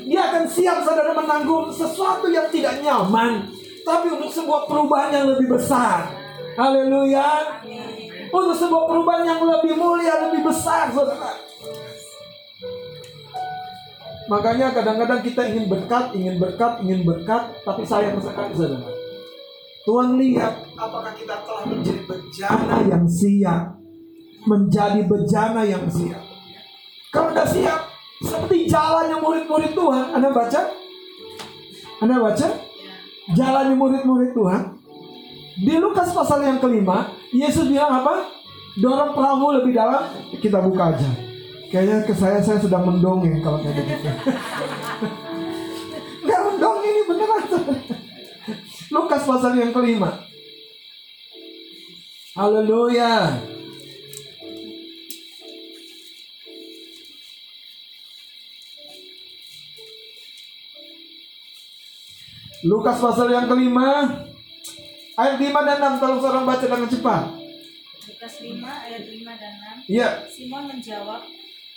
[0.04, 3.53] Dia akan siap saudara menanggung sesuatu yang tidak nyaman,
[3.84, 6.08] tapi untuk sebuah perubahan yang lebih besar.
[6.56, 7.60] Haleluya.
[8.32, 11.36] Untuk sebuah perubahan yang lebih mulia, lebih besar, saudara.
[14.24, 18.90] Makanya kadang-kadang kita ingin berkat, ingin berkat, ingin berkat, tapi sayang sekali saudara.
[19.84, 23.76] Tuhan lihat apakah kita telah menjadi bejana yang siap.
[24.48, 26.24] Menjadi bejana yang siap.
[27.12, 27.80] Kalau sudah siap,
[28.24, 30.06] seperti jalannya murid-murid Tuhan.
[30.16, 30.60] Anda baca?
[32.00, 32.48] Anda baca?
[33.32, 34.62] Jalannya murid-murid Tuhan.
[35.54, 38.28] Di Lukas pasal yang kelima, Yesus bilang apa?
[38.76, 40.10] Dorong perahu lebih dalam,
[40.42, 41.10] kita buka aja.
[41.70, 44.10] Kayaknya ke saya saya sedang mendongeng kalau kayak begitu.
[46.26, 47.44] Gak mendongeng ini beneran.
[48.94, 50.10] Lukas pasal yang kelima.
[52.34, 53.53] Haleluya.
[62.64, 64.08] Lukas pasal yang kelima
[65.20, 67.22] ayat 5 dan 6 tolong seorang baca dengan cepat.
[68.08, 69.52] Lukas 5 ayat 5 dan
[69.84, 69.92] 6.
[69.92, 70.08] Iya.
[70.32, 71.22] Simon menjawab,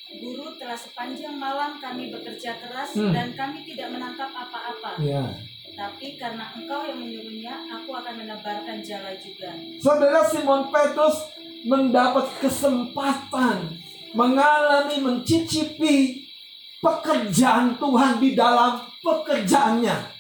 [0.08, 3.12] Guru telah sepanjang malam kami bekerja keras Hmm.
[3.12, 5.04] dan kami tidak menangkap apa-apa.
[5.04, 5.36] Iya.
[5.76, 9.52] Tapi karena engkau yang menyuruhnya, aku akan menebarkan jala juga.
[9.84, 11.28] Saudara Simon Petrus
[11.67, 13.76] mendapat kesempatan
[14.15, 16.23] mengalami mencicipi
[16.80, 20.16] pekerjaan Tuhan di dalam pekerjaannya.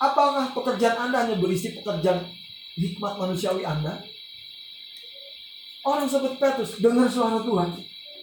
[0.00, 2.24] Apakah pekerjaan Anda hanya berisi pekerjaan
[2.72, 4.00] hikmat manusiawi Anda?
[5.84, 7.68] Orang seperti Petrus dengar suara Tuhan.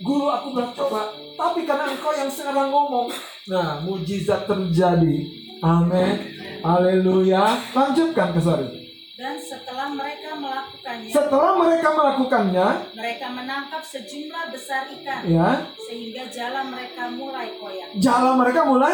[0.02, 1.02] Guru aku telah coba,
[1.34, 3.10] tapi karena engkau yang sekarang ngomong.
[3.50, 5.16] Nah, mujizat terjadi.
[5.62, 6.18] Amin.
[6.62, 7.58] Haleluya.
[7.74, 8.70] Lanjutkan ke sorry.
[9.18, 16.62] Dan setelah mereka melakukannya, Setelah mereka melakukannya, mereka menangkap sejumlah besar ikan, ya, sehingga jala
[16.62, 17.98] mereka mulai koyak.
[17.98, 18.94] jala mereka mulai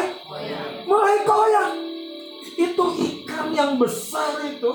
[0.88, 1.70] mulai koyak.
[2.54, 4.72] Itu ikan yang besar itu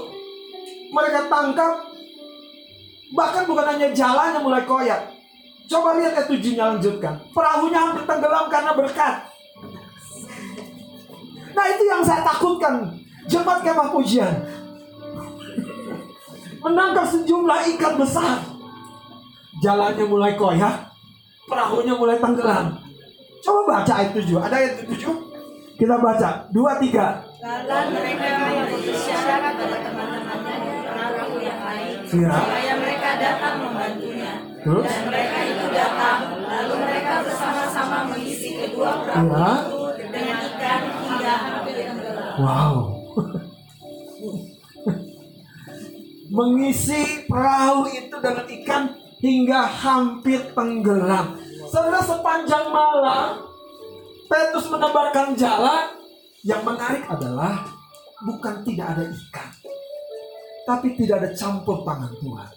[0.90, 1.74] mereka tangkap.
[3.08, 5.16] Bahkan bukan hanya jalannya mulai koyak.
[5.68, 7.20] Coba lihat ayat tujuhnya lanjutkan.
[7.32, 9.14] Perahunya hampir tenggelam karena berkat.
[11.52, 12.88] Nah itu yang saya takutkan.
[13.28, 14.32] Jemaat kemah pujian.
[16.64, 18.40] Menangkap sejumlah ikan besar.
[19.60, 20.88] Jalannya mulai koyak.
[21.44, 22.80] Perahunya mulai tenggelam.
[23.44, 24.36] Coba baca ayat 7.
[24.40, 25.27] Ada ayat 7?
[25.78, 26.50] Kita baca.
[26.50, 27.22] Dua, tiga.
[27.38, 32.34] Lalu mereka pada teman-temannya perahu yang lain, Ya.
[32.34, 34.32] supaya mereka datang membantunya.
[34.58, 34.84] Terus?
[34.90, 39.46] Dan mereka itu datang, lalu mereka bersama-sama mengisi kedua perahu Ya.
[39.62, 42.34] itu dengan ikan hingga hampir tenggelam.
[42.42, 42.74] Wow.
[46.28, 48.82] Mengisi perahu itu dengan ikan
[49.22, 51.26] hingga hampir tenggelam.
[51.70, 53.47] Saudara sepanjang malam
[54.28, 55.96] Petrus menebarkan jala.
[56.46, 57.66] Yang menarik adalah
[58.22, 59.50] bukan tidak ada ikan,
[60.62, 62.50] tapi tidak ada campur tangan Tuhan.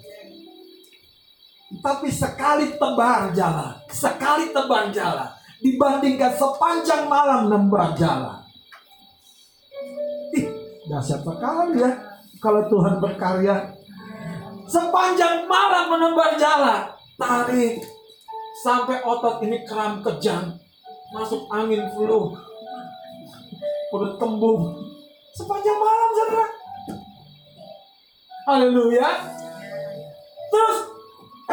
[1.82, 5.34] Tapi sekali tebar jala, sekali tebar jala,
[5.66, 8.46] dibandingkan sepanjang malam nembar jala.
[10.38, 10.46] Ih,
[10.86, 11.92] dahsyat sekali ya
[12.38, 13.66] kalau Tuhan berkarya.
[14.70, 17.82] Sepanjang malam menebar jala, tarik
[18.62, 20.61] sampai otot ini kram kejang,
[21.12, 22.32] masuk angin flu,
[23.92, 24.80] perut kembung.
[25.32, 26.48] Sepanjang malam, saudara.
[28.48, 29.10] Haleluya.
[30.52, 30.78] Terus,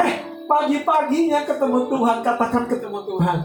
[0.02, 0.12] eh,
[0.46, 3.38] pagi-paginya ketemu Tuhan, katakan ketemu Tuhan.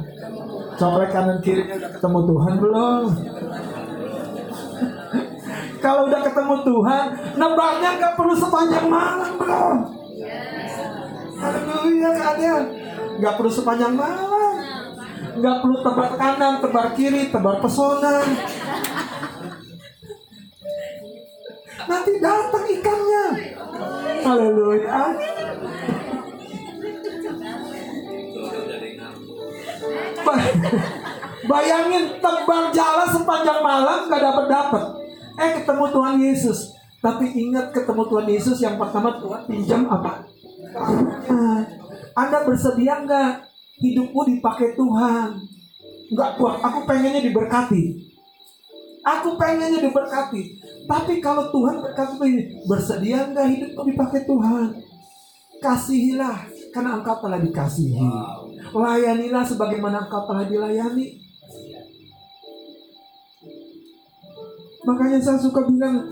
[0.73, 3.04] Coba kanan kirinya udah ketemu Tuhan belum?
[5.84, 7.06] Kalau udah ketemu Tuhan,
[7.38, 9.78] nebarnya nggak perlu sepanjang malam belum?
[11.43, 12.63] Haleluya kalian.
[13.19, 14.52] Nggak perlu sepanjang malam.
[15.33, 18.21] Nggak perlu tebar kanan, tebar kiri, tebar pesona.
[21.83, 23.25] Nanti datang ikannya.
[24.23, 24.99] Haleluya.
[30.23, 30.53] Ba-
[31.49, 34.83] Bayangin tebar jalan sepanjang malam nggak dapat dapat.
[35.35, 36.59] Eh ketemu Tuhan Yesus.
[37.03, 40.23] Tapi ingat ketemu Tuhan Yesus yang pertama Tuhan pinjam apa?
[42.15, 43.52] Anda bersedia nggak
[43.83, 45.35] hidupmu dipakai Tuhan?
[46.15, 46.55] Nggak kuat.
[46.63, 47.83] Aku pengennya diberkati.
[49.03, 50.41] Aku pengennya diberkati.
[50.87, 54.67] Tapi kalau Tuhan berkata begini, bersedia nggak hidupmu dipakai Tuhan?
[55.59, 57.99] Kasihilah karena engkau telah dikasihi.
[58.71, 61.19] Layanilah sebagaimana engkau telah dilayani.
[64.83, 66.03] Makanya saya suka bilang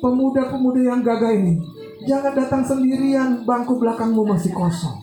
[0.00, 1.60] pemuda-pemuda yang gagah ini
[2.08, 4.96] jangan datang sendirian bangku belakangmu masih kosong.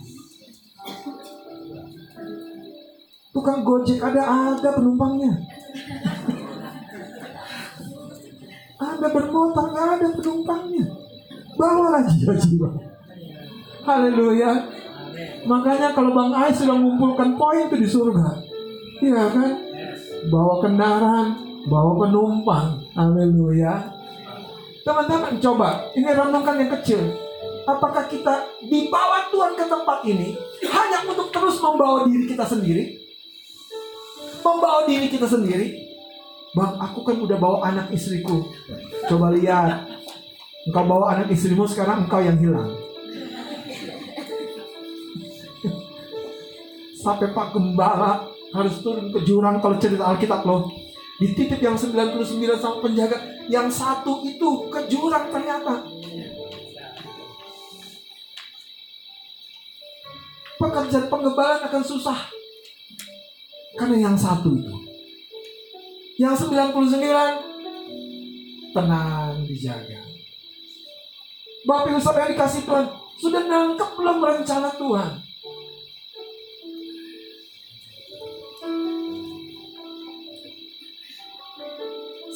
[3.38, 5.30] Tukang gojek ada ada penumpangnya.
[8.82, 10.86] Ada bermotor nggak ada penumpangnya.
[11.54, 12.70] Bawalah jiwa-jiwa.
[13.86, 14.74] Haleluya.
[15.46, 18.42] Makanya kalau Bang Ais sudah mengumpulkan poin itu di surga.
[19.06, 19.52] Iya kan?
[20.34, 21.38] Bawa kendaraan,
[21.70, 22.90] bawa penumpang.
[22.98, 23.86] Haleluya.
[24.82, 27.06] Teman-teman coba, ini renungkan yang kecil.
[27.70, 30.34] Apakah kita dibawa Tuhan ke tempat ini
[30.74, 33.07] hanya untuk terus membawa diri kita sendiri?
[34.42, 35.88] Membawa diri kita sendiri?
[36.56, 38.50] Bang, aku kan udah bawa anak istriku.
[39.06, 39.86] Coba lihat.
[40.68, 42.76] Engkau bawa anak istrimu sekarang engkau yang hilang.
[46.98, 50.68] Sampai Pak Gembala harus turun ke jurang kalau cerita Alkitab loh.
[51.18, 53.18] Di titik yang 99 sama penjaga,
[53.50, 55.82] yang satu itu ke jurang ternyata.
[60.58, 62.37] Pekerjaan penggembalaan akan susah.
[63.78, 64.74] Karena yang satu itu.
[66.18, 70.02] Yang 99 tenang dijaga.
[71.68, 72.90] Bapak Ibu Saudara dikasih Tuhan,
[73.22, 75.12] sudah nangkep belum rencana Tuhan?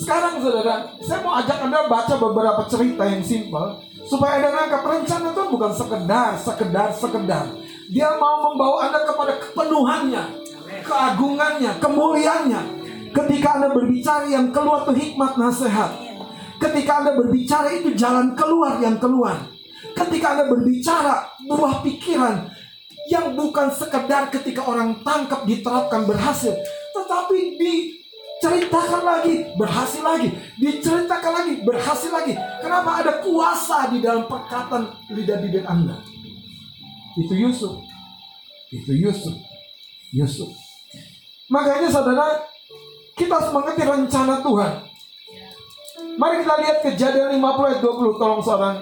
[0.02, 5.30] Sekarang saudara, saya mau ajak Anda baca beberapa cerita yang simpel supaya Anda nangkap rencana
[5.32, 7.46] Tuhan bukan sekedar, sekedar, sekedar.
[7.94, 10.41] Dia mau membawa Anda kepada kepenuhannya,
[10.80, 12.62] keagungannya, kemuliaannya.
[13.12, 15.92] Ketika Anda berbicara yang keluar itu hikmat nasihat.
[16.56, 19.36] Ketika Anda berbicara itu jalan keluar yang keluar.
[19.92, 22.48] Ketika Anda berbicara buah pikiran
[23.12, 26.56] yang bukan sekedar ketika orang tangkap diterapkan berhasil,
[26.96, 32.40] tetapi diceritakan lagi, berhasil lagi, diceritakan lagi, berhasil lagi.
[32.64, 36.00] Kenapa ada kuasa di dalam perkataan lidah bibir Anda?
[37.20, 37.84] Itu Yusuf.
[38.72, 39.51] Itu Yusuf.
[40.12, 40.52] Yusuf.
[41.48, 42.44] Makanya saudara,
[43.16, 44.74] kita harus mengerti rencana Tuhan.
[46.20, 48.20] Mari kita lihat kejadian 50 ayat 20.
[48.20, 48.76] Tolong seorang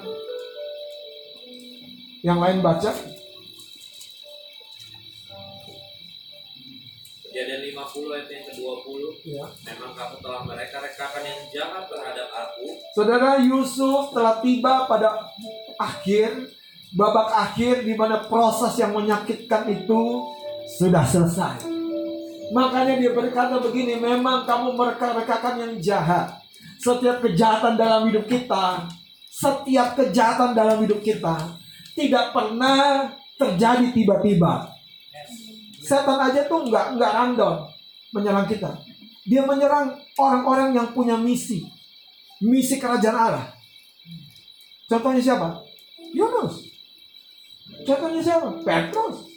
[2.26, 2.92] yang lain baca.
[7.30, 9.46] Kejadian 50 ayat yang ke-20 Ya.
[9.70, 12.66] Memang kamu telah mereka-rekakan yang jahat terhadap aku
[12.98, 15.30] Saudara Yusuf telah tiba pada
[15.78, 16.50] akhir
[16.90, 20.02] babak akhir di mana proses yang menyakitkan itu
[20.78, 21.66] sudah selesai.
[22.54, 26.38] Makanya dia berkata begini, memang kamu mereka-rekakan yang jahat.
[26.80, 28.88] Setiap kejahatan dalam hidup kita,
[29.30, 31.60] setiap kejahatan dalam hidup kita
[31.94, 34.72] tidak pernah terjadi tiba-tiba.
[35.84, 37.56] Setan aja tuh nggak nggak random
[38.16, 38.72] menyerang kita.
[39.28, 41.62] Dia menyerang orang-orang yang punya misi,
[42.42, 43.48] misi kerajaan Allah.
[44.90, 45.62] Contohnya siapa?
[46.16, 46.66] Yunus.
[47.86, 48.50] Contohnya siapa?
[48.66, 49.29] Petrus.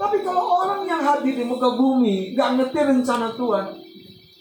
[0.00, 3.66] Tapi kalau orang yang hadir di muka bumi nggak ngerti rencana Tuhan,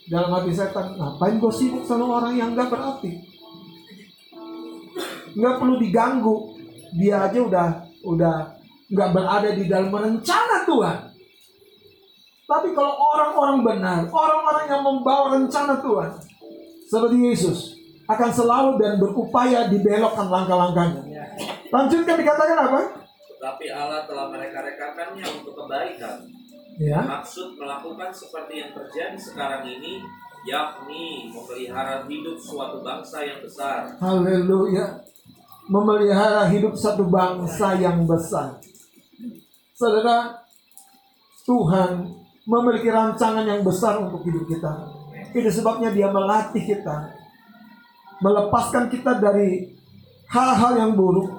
[0.07, 3.19] dalam hati setan, ngapain gue sibuk sama orang yang nggak berarti?
[5.35, 6.35] Nggak perlu diganggu,
[6.95, 7.67] dia aja udah
[8.07, 8.35] udah
[8.87, 10.99] nggak berada di dalam rencana Tuhan.
[12.49, 16.09] Tapi kalau orang-orang benar, orang-orang yang membawa rencana Tuhan,
[16.89, 17.59] seperti Yesus,
[18.09, 21.03] akan selalu dan berupaya dibelokkan langkah-langkahnya.
[21.69, 22.79] Lanjutkan dikatakan apa?
[23.39, 26.27] Tetapi Allah telah mereka-rekakannya untuk kebaikan
[26.79, 27.03] Ya.
[27.03, 29.99] Maksud melakukan seperti yang terjadi sekarang ini
[30.47, 35.03] Yakni memelihara hidup suatu bangsa yang besar Haleluya.
[35.67, 38.57] Memelihara hidup satu bangsa yang besar.
[39.75, 40.39] Saudara,
[41.45, 42.09] Tuhan
[42.47, 44.71] memiliki rancangan yang besar untuk hidup kita.
[45.29, 47.13] Itu sebabnya dia melatih kita.
[48.23, 49.69] Melepaskan kita dari
[50.31, 51.29] hal-hal yang buruk,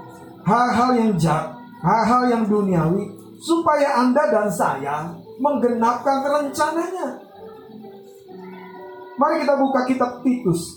[0.47, 3.19] hal-hal yang jahat, hal-hal yang duniawi.
[3.41, 7.25] Supaya Anda dan saya menggenapkan rencananya.
[9.17, 10.77] Mari kita buka kitab Titus.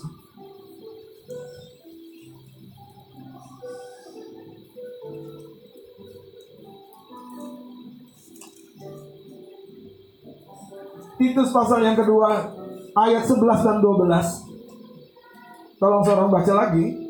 [11.14, 12.52] Titus pasal yang kedua
[12.96, 15.78] ayat 11 dan 12.
[15.78, 17.03] Tolong seorang baca lagi.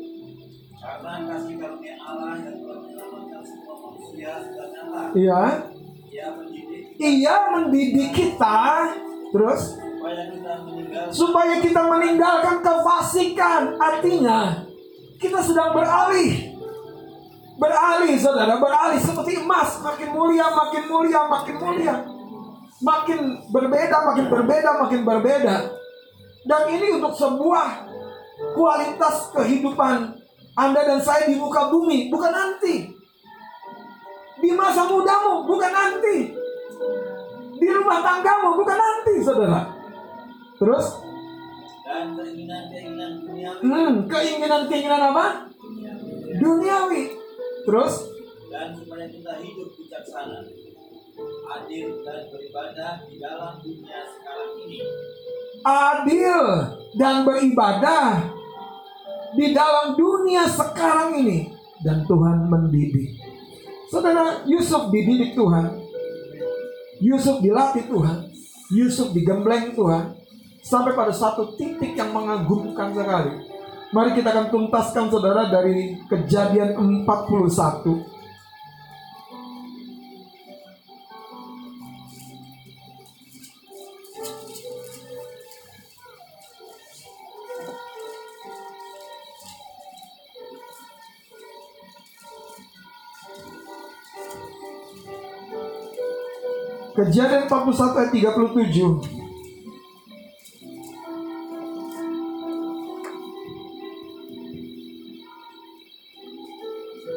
[5.15, 5.71] Iya.
[6.11, 8.59] Ia mendidik Ia mendidik kita
[9.31, 10.51] terus supaya kita
[11.11, 13.79] supaya kita meninggalkan kefasikan.
[13.79, 14.67] Artinya
[15.17, 16.55] kita sedang beralih.
[17.55, 21.95] Beralih saudara, beralih seperti emas, makin mulia, makin mulia, makin mulia.
[22.83, 25.55] Makin berbeda, makin berbeda, makin berbeda.
[26.43, 27.87] Dan ini untuk sebuah
[28.53, 30.19] kualitas kehidupan
[30.59, 32.94] Anda dan saya di muka bumi, bukan nanti.
[34.41, 36.35] Di masa mudamu, bukan nanti.
[37.55, 39.61] Di rumah tanggamu, bukan nanti, saudara.
[40.55, 41.05] Terus,
[41.85, 45.25] dan keinginan-keinginan duniawi hmm, keinginan-keinginan apa?
[46.41, 47.03] Duniawi.
[47.65, 47.93] Terus,
[48.51, 50.43] dan supaya kita hidup bijaksana,
[51.55, 54.79] adil dan beribadah di dalam dunia sekarang ini.
[55.65, 56.43] adil
[56.99, 58.05] dan beribadah
[59.35, 63.14] di dalam dunia sekarang ini dan Tuhan mendidik.
[63.95, 65.71] Saudara, Yusuf dididik Tuhan.
[66.99, 68.27] Yusuf dilatih Tuhan.
[68.75, 70.19] Yusuf digembleng Tuhan
[70.59, 73.39] sampai pada satu titik yang mengagumkan sekali.
[73.95, 76.75] Mari kita akan tuntaskan saudara dari kejadian
[77.07, 77.07] 41.
[97.05, 98.65] Kejadian 41 ayat 37.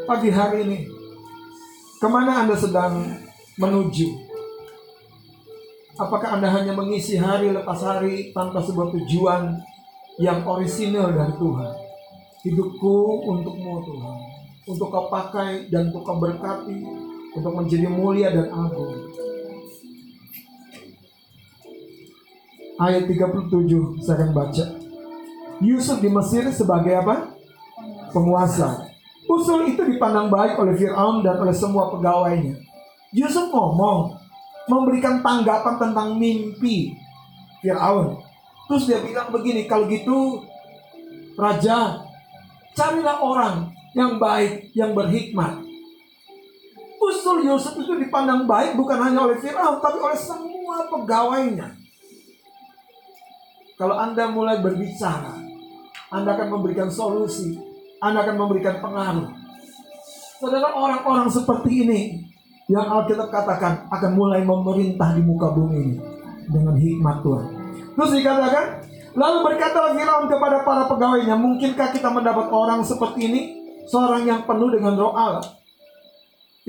[0.05, 0.85] Pagi hari ini,
[1.97, 3.17] ke mana Anda sedang
[3.57, 4.13] menuju?
[5.97, 9.57] Apakah Anda hanya mengisi hari lepas hari tanpa sebuah tujuan
[10.21, 11.73] yang orisinal dari Tuhan?
[12.45, 14.19] Hidupku untukmu Tuhan,
[14.69, 16.77] untuk kau pakai dan untuk kau berkati,
[17.33, 19.28] untuk menjadi mulia dan agung.
[22.79, 24.65] Ayat 37 saya akan baca.
[25.59, 27.35] Yusuf di Mesir sebagai apa?
[28.15, 28.87] Penguasa.
[29.29, 32.57] Usul itu dipandang baik oleh Fir'aun dan oleh semua pegawainya.
[33.13, 34.17] Yusuf ngomong,
[34.71, 36.95] memberikan tanggapan tentang mimpi
[37.61, 38.17] Fir'aun.
[38.71, 40.45] Terus dia bilang begini, kalau gitu
[41.39, 42.03] Raja,
[42.75, 45.63] carilah orang yang baik, yang berhikmat.
[46.99, 51.88] Usul Yusuf itu dipandang baik bukan hanya oleh Firaun, tapi oleh semua pegawainya.
[53.79, 55.39] Kalau Anda mulai berbicara,
[56.11, 57.55] Anda akan memberikan solusi,
[58.03, 59.31] Anda akan memberikan pengaruh.
[60.43, 62.01] Saudara orang-orang seperti ini
[62.67, 65.97] yang Alkitab katakan akan mulai memerintah di muka bumi ini
[66.51, 67.47] dengan hikmat Tuhan.
[67.95, 68.65] Terus dikatakan,
[69.15, 73.41] lalu berkatalah Firaun kepada para pegawainya, mungkinkah kita mendapat orang seperti ini,
[73.87, 75.47] seorang yang penuh dengan roh Allah?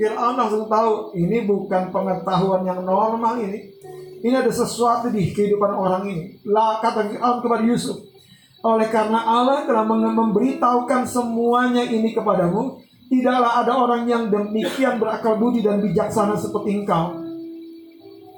[0.00, 3.68] Fir'aun langsung tahu ini bukan pengetahuan yang normal ini.
[4.20, 6.24] Ini ada sesuatu di kehidupan orang ini.
[6.44, 7.96] Lah kata Fir'aun kepada Yusuf.
[8.60, 12.76] Oleh karena Allah telah memberitahukan semuanya ini kepadamu,
[13.08, 17.16] tidaklah ada orang yang demikian berakal budi dan bijaksana seperti engkau.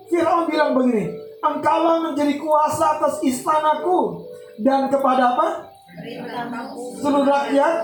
[0.07, 1.11] Fir'aun bilang begini,
[1.43, 4.23] engkaulah menjadi kuasa atas istanaku
[4.63, 5.49] dan kepada apa?
[7.03, 7.75] Seluruh rakyat,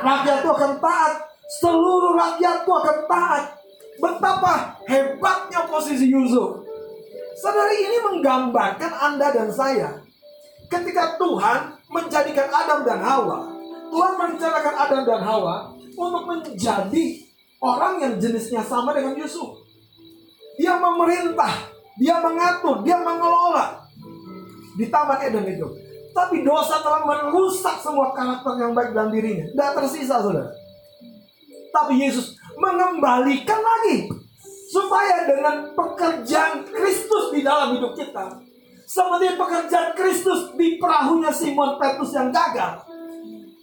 [0.00, 3.44] rakyat itu akan taat seluruh rakyatku akan taat.
[3.96, 6.66] Betapa hebatnya posisi Yusuf.
[7.36, 10.00] Saudara ini menggambarkan Anda dan saya.
[10.72, 13.52] Ketika Tuhan menjadikan Adam dan Hawa,
[13.92, 15.54] Tuhan merencanakan Adam dan Hawa
[15.94, 17.04] untuk menjadi
[17.60, 19.62] orang yang jenisnya sama dengan Yusuf.
[20.56, 21.68] Dia memerintah,
[22.00, 23.84] dia mengatur, dia mengelola
[24.80, 25.68] di Taman Eden itu.
[26.16, 29.44] Tapi dosa telah merusak semua karakter yang baik dalam dirinya.
[29.52, 30.48] Tidak tersisa, saudara.
[31.68, 34.08] Tapi Yesus mengembalikan lagi
[34.76, 38.44] supaya dengan pekerjaan Kristus di dalam hidup kita
[38.84, 42.84] seperti pekerjaan Kristus di perahunya Simon Petrus yang gagal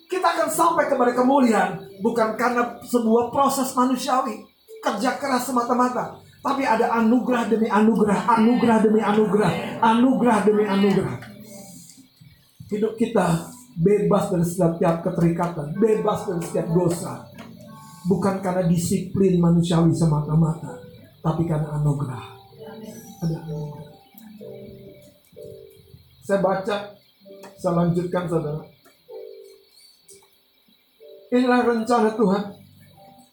[0.10, 4.42] kita akan sampai kepada kemuliaan bukan karena sebuah proses manusiawi
[4.82, 11.18] kerja keras semata-mata tapi ada anugerah demi anugerah anugerah demi anugerah anugerah demi anugerah.
[12.68, 13.48] Hidup kita
[13.80, 17.24] bebas dari setiap keterikatan bebas dari setiap dosa
[18.12, 20.83] bukan karena disiplin manusiawi semata-mata,
[21.24, 22.24] tapi karena anugerah.
[23.24, 23.96] Ada anugerah.
[26.24, 26.76] Saya baca,
[27.56, 28.64] saya lanjutkan saudara.
[31.32, 32.44] Inilah rencana Tuhan.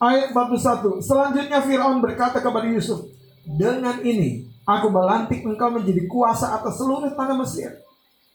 [0.00, 1.04] Ayat 41.
[1.04, 3.04] Selanjutnya Fir'aun berkata kepada Yusuf,
[3.44, 7.82] Dengan ini aku melantik engkau menjadi kuasa atas seluruh tanah Mesir.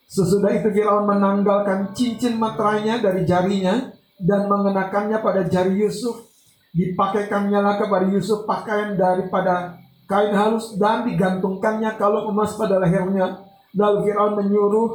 [0.06, 3.90] Sesudah itu Firaun menanggalkan cincin materainya dari jarinya
[4.22, 6.25] dan mengenakannya pada jari Yusuf.
[6.76, 13.48] Dipakaikannya kepada Yusuf pakaian daripada kain halus dan digantungkannya kalau emas pada lehernya.
[13.72, 14.88] Lalu Firaun menyuruh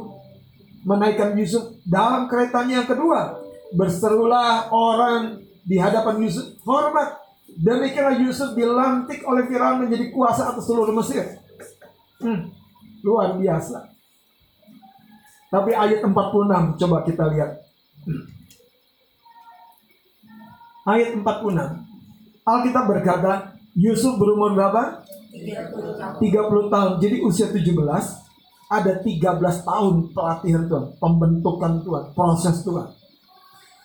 [0.86, 3.38] menaikkan Yusuf dalam keretanya yang kedua.
[3.74, 7.18] Berserulah orang di hadapan Yusuf, hormat.
[7.52, 11.42] Demikianlah Yusuf dilantik oleh Firaun menjadi kuasa atas seluruh Mesir.
[12.22, 12.54] Hmm,
[13.02, 13.92] luar biasa.
[15.52, 17.60] Tapi ayat 46 coba kita lihat.
[20.86, 22.42] Ayat 46.
[22.42, 23.32] Alkitab berkata,
[23.78, 25.06] Yusuf berumur berapa?
[25.32, 26.20] 30
[26.68, 26.92] tahun.
[27.00, 27.72] Jadi usia 17
[28.72, 32.88] ada 13 tahun pelatihan Tuhan, pembentukan Tuhan, proses Tuhan.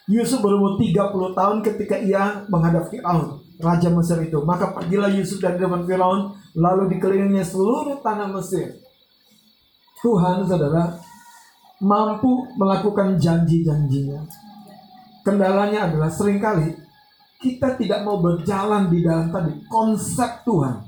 [0.08, 4.40] Yusuf berumur 30 tahun ketika ia menghadap Firaun, raja Mesir itu.
[4.48, 8.80] Maka pergilah Yusuf dari depan Firaun, lalu dikelilingi seluruh tanah Mesir.
[10.00, 10.96] Tuhan, saudara,
[11.84, 14.24] mampu melakukan janji-janjinya.
[15.28, 16.87] Kendalanya adalah sering kali
[17.38, 20.82] kita tidak mau berjalan di dalam tadi konsep Tuhan.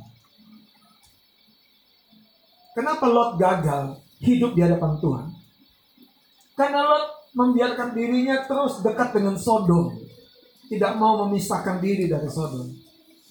[2.73, 5.25] Kenapa Lot gagal hidup di hadapan Tuhan?
[6.57, 7.05] Karena Lot
[7.37, 9.93] membiarkan dirinya terus dekat dengan Sodom.
[10.69, 12.65] Tidak mau memisahkan diri dari Sodom.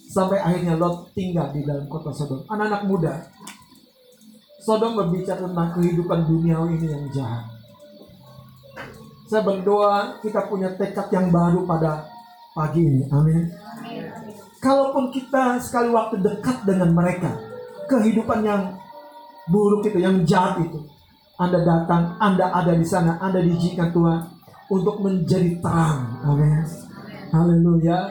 [0.08, 2.46] Sampai akhirnya Lot tinggal di dalam kota Sodom.
[2.46, 3.14] Anak-anak muda.
[4.62, 7.46] Sodom berbicara tentang kehidupan dunia ini yang jahat.
[9.28, 12.17] Saya berdoa kita punya tekad yang baru pada
[12.58, 13.06] pagi ini.
[13.14, 13.46] Amin.
[14.58, 17.38] Kalaupun kita sekali waktu dekat dengan mereka,
[17.86, 18.74] kehidupan yang
[19.46, 20.82] buruk itu, yang jahat itu,
[21.38, 24.20] Anda datang, Anda ada di sana, Anda diizinkan Tuhan
[24.66, 26.18] untuk menjadi terang.
[26.26, 26.66] Amin.
[27.30, 28.10] Haleluya.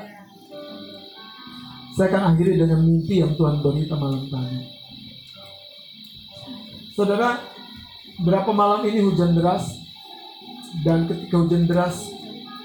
[1.99, 4.59] Saya akan akhiri dengan mimpi yang Tuhan beri malam tadi.
[6.93, 7.41] Saudara,
[8.21, 9.65] berapa malam ini hujan deras
[10.85, 12.16] dan ketika hujan deras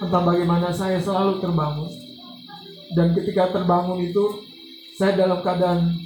[0.03, 1.91] tentang bagaimana saya selalu terbangun.
[2.93, 4.43] Dan ketika terbangun itu,
[4.99, 5.97] saya dalam keadaan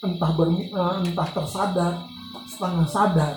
[0.00, 1.94] entah ber, eh, entah tersadar,
[2.48, 3.34] setengah sadar.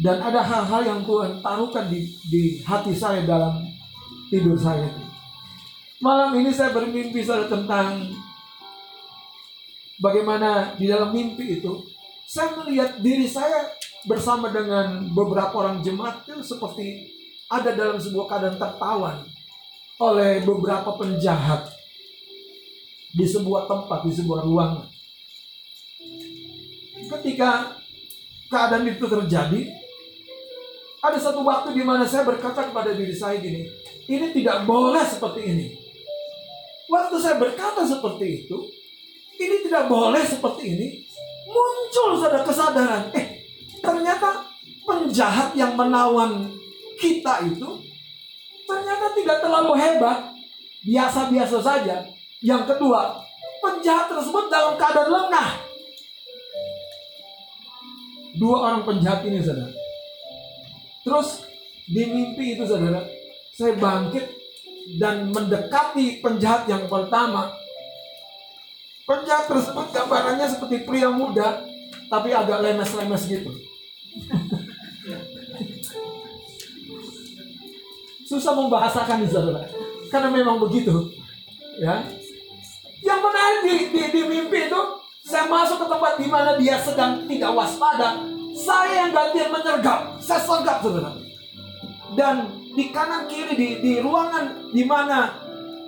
[0.00, 3.60] Dan ada hal-hal yang Tuhan taruhkan di, di hati saya dalam
[4.30, 4.88] tidur saya.
[6.00, 8.08] Malam ini saya bermimpi saya tentang
[10.00, 11.84] bagaimana di dalam mimpi itu
[12.24, 13.68] saya melihat diri saya
[14.08, 17.19] bersama dengan beberapa orang jemaat itu seperti
[17.50, 19.16] ada dalam sebuah keadaan tertawan
[19.98, 21.66] oleh beberapa penjahat
[23.10, 24.86] di sebuah tempat, di sebuah ruangan.
[27.10, 27.74] Ketika
[28.46, 29.60] keadaan itu terjadi,
[31.02, 33.66] ada satu waktu di mana saya berkata kepada diri saya gini,
[34.06, 35.66] ini tidak boleh seperti ini.
[36.86, 38.58] Waktu saya berkata seperti itu,
[39.42, 40.88] ini tidak boleh seperti ini,
[41.50, 43.42] muncul saudara kesadaran, eh
[43.82, 44.46] ternyata
[44.86, 46.59] penjahat yang menawan
[47.00, 47.68] kita itu
[48.68, 50.36] ternyata tidak terlalu hebat,
[50.84, 51.96] biasa-biasa saja.
[52.44, 53.18] Yang kedua,
[53.64, 55.48] penjahat tersebut dalam keadaan lengah.
[58.38, 59.74] Dua orang penjahat ini, saudara.
[61.02, 61.42] Terus
[61.90, 63.02] di mimpi itu, saudara,
[63.56, 64.24] saya bangkit
[65.02, 67.50] dan mendekati penjahat yang pertama.
[69.04, 71.66] Penjahat tersebut gambarannya seperti pria muda,
[72.06, 73.50] tapi agak lemes-lemes gitu.
[78.30, 79.66] Susah membahasakan saudara,
[80.06, 81.10] karena memang begitu.
[81.82, 82.06] Ya,
[83.02, 84.80] yang menarik di, di, di mimpi itu,
[85.26, 88.22] saya masuk ke tempat di mana dia sedang tidak waspada.
[88.54, 91.10] Saya yang gantian menyergap, saya sergap saudara.
[92.14, 95.34] Dan di kanan kiri di, di ruangan di mana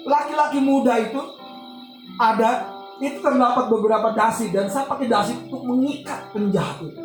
[0.02, 1.22] laki-laki muda itu
[2.18, 7.02] ada, itu terdapat beberapa dasi dan saya pakai dasi untuk mengikat penjahat itu.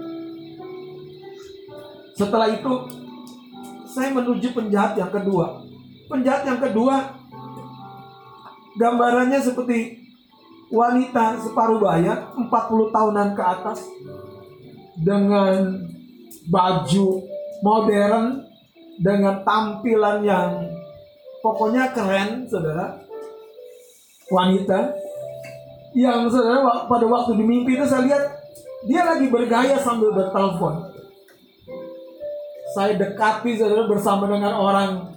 [2.18, 2.74] Setelah itu
[3.98, 5.66] saya menuju penjahat yang kedua.
[6.06, 7.18] Penjahat yang kedua
[8.78, 10.06] gambarannya seperti
[10.70, 12.46] wanita separuh baya 40
[12.94, 13.80] tahunan ke atas
[15.02, 15.82] dengan
[16.46, 17.08] baju
[17.66, 18.46] modern
[19.02, 20.50] dengan tampilan yang
[21.42, 23.02] pokoknya keren saudara
[24.30, 24.94] wanita
[25.98, 28.24] yang saudara pada waktu di mimpi itu saya lihat
[28.86, 30.87] dia lagi bergaya sambil bertelepon
[32.78, 35.10] saya dekati saudara bersama dengan orang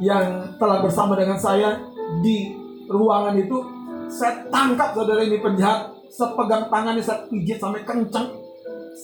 [0.00, 1.76] yang telah bersama dengan saya
[2.24, 2.56] di
[2.88, 3.60] ruangan itu
[4.08, 8.24] saya tangkap saudara ini penjahat sepegang tangannya saya pijit sampai kenceng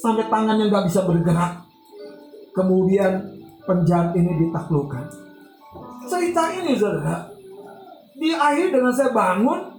[0.00, 1.60] sampai tangannya nggak bisa bergerak.
[2.56, 3.36] Kemudian
[3.68, 5.04] penjahat ini ditaklukkan.
[6.08, 7.28] Cerita ini saudara
[8.16, 9.76] diakhiri dengan saya bangun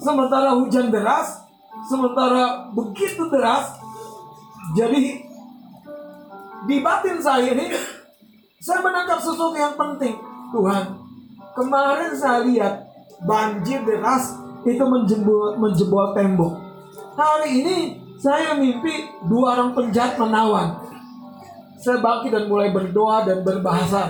[0.00, 1.44] sementara hujan deras
[1.84, 3.76] sementara begitu deras
[4.72, 5.25] jadi
[6.64, 7.68] di batin saya ini
[8.64, 10.16] saya menangkap sesuatu yang penting.
[10.54, 10.84] Tuhan
[11.52, 12.88] kemarin saya lihat
[13.28, 14.32] banjir deras
[14.64, 16.56] itu menjebol menjebol tembok.
[17.16, 17.76] Hari ini
[18.16, 20.80] saya mimpi dua orang penjahat menawan.
[21.76, 24.08] Saya bangkit dan mulai berdoa dan berbahasa.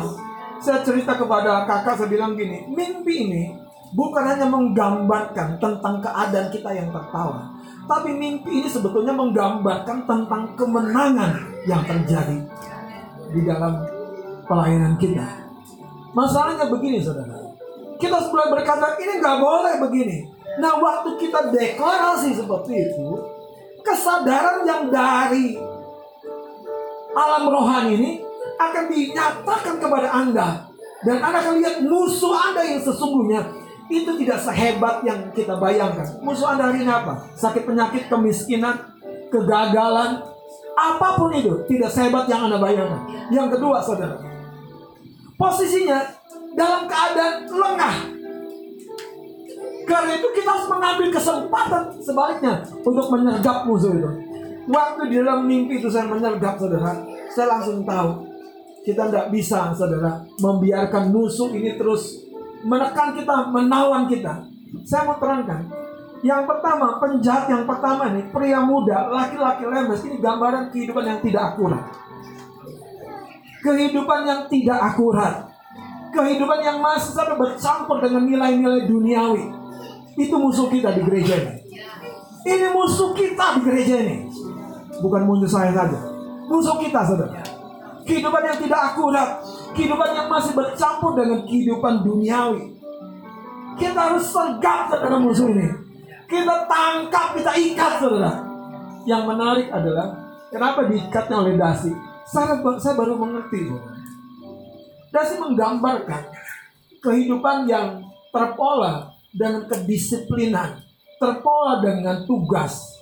[0.62, 3.44] Saya cerita kepada kakak saya bilang gini mimpi ini
[3.92, 7.55] bukan hanya menggambarkan tentang keadaan kita yang tertawa
[7.86, 11.38] tapi mimpi ini sebetulnya menggambarkan tentang kemenangan
[11.70, 12.38] yang terjadi
[13.30, 13.82] di dalam
[14.46, 15.26] pelayanan kita.
[16.10, 17.46] Masalahnya begini saudara.
[17.96, 20.18] Kita sebelum berkata ini nggak boleh begini.
[20.58, 23.08] Nah waktu kita deklarasi seperti itu,
[23.86, 25.56] kesadaran yang dari
[27.16, 28.10] alam rohani ini
[28.58, 30.48] akan dinyatakan kepada Anda.
[31.04, 36.06] Dan Anda akan lihat musuh Anda yang sesungguhnya itu tidak sehebat yang kita bayangkan.
[36.22, 37.22] Musuh Anda hari ini apa?
[37.38, 38.74] Sakit penyakit, kemiskinan,
[39.30, 40.22] kegagalan,
[40.76, 43.00] apa pun itu tidak sehebat yang Anda bayangkan.
[43.30, 44.18] Yang kedua, saudara,
[45.38, 46.02] posisinya
[46.58, 47.94] dalam keadaan lengah.
[49.86, 54.10] Karena itu kita harus mengambil kesempatan sebaliknya untuk menyergap musuh itu.
[54.66, 58.26] Waktu di dalam mimpi itu saya menyergap saudara, saya langsung tahu
[58.82, 62.25] kita nggak bisa saudara membiarkan musuh ini terus
[62.64, 64.46] menekan kita, menawan kita.
[64.86, 65.66] Saya mau terangkan.
[66.24, 71.42] Yang pertama, penjahat yang pertama ini, pria muda, laki-laki lemes, ini gambaran kehidupan yang tidak
[71.54, 71.84] akurat.
[73.60, 75.34] Kehidupan yang tidak akurat.
[76.10, 79.44] Kehidupan yang masih sampai bercampur dengan nilai-nilai duniawi.
[80.16, 81.54] Itu musuh kita di gereja ini.
[82.46, 84.32] Ini musuh kita di gereja ini.
[85.02, 86.00] Bukan musuh saya saja.
[86.48, 87.42] Musuh kita, saudara.
[88.06, 89.42] Kehidupan yang tidak akurat
[89.76, 92.72] kehidupan yang masih bercampur dengan kehidupan duniawi.
[93.76, 95.68] Kita harus sergap saudara musuh ini.
[96.26, 98.40] Kita tangkap, kita ikat saudara.
[99.04, 100.16] Yang menarik adalah
[100.48, 101.92] kenapa diikatnya oleh dasi.
[102.26, 103.68] Saya, saya baru mengerti.
[103.68, 103.94] Saudara.
[105.12, 106.22] Dasi menggambarkan
[107.04, 108.00] kehidupan yang
[108.32, 110.80] terpola dengan kedisiplinan,
[111.20, 112.96] terpola dengan tugas.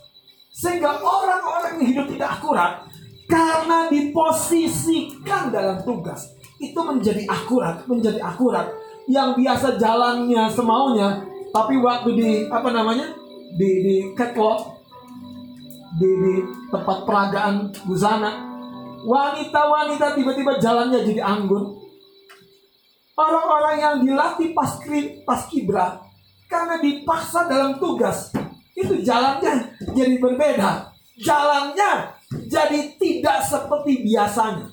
[0.50, 2.86] Sehingga orang-orang yang hidup tidak akurat
[3.26, 6.33] karena diposisikan dalam tugas
[6.70, 8.66] itu menjadi akurat, menjadi akurat.
[9.04, 11.20] Yang biasa jalannya semaunya,
[11.52, 13.12] tapi waktu di apa namanya
[13.60, 14.80] di di catwalk,
[16.00, 16.34] di, di
[16.72, 18.32] tempat peragaan busana,
[19.04, 21.84] wanita-wanita tiba-tiba jalannya jadi anggun,
[23.14, 26.02] Orang-orang yang dilatih paskri, paskibra
[26.50, 28.34] karena dipaksa dalam tugas
[28.74, 30.90] itu jalannya jadi berbeda.
[31.22, 32.10] Jalannya
[32.50, 34.66] jadi tidak seperti biasanya.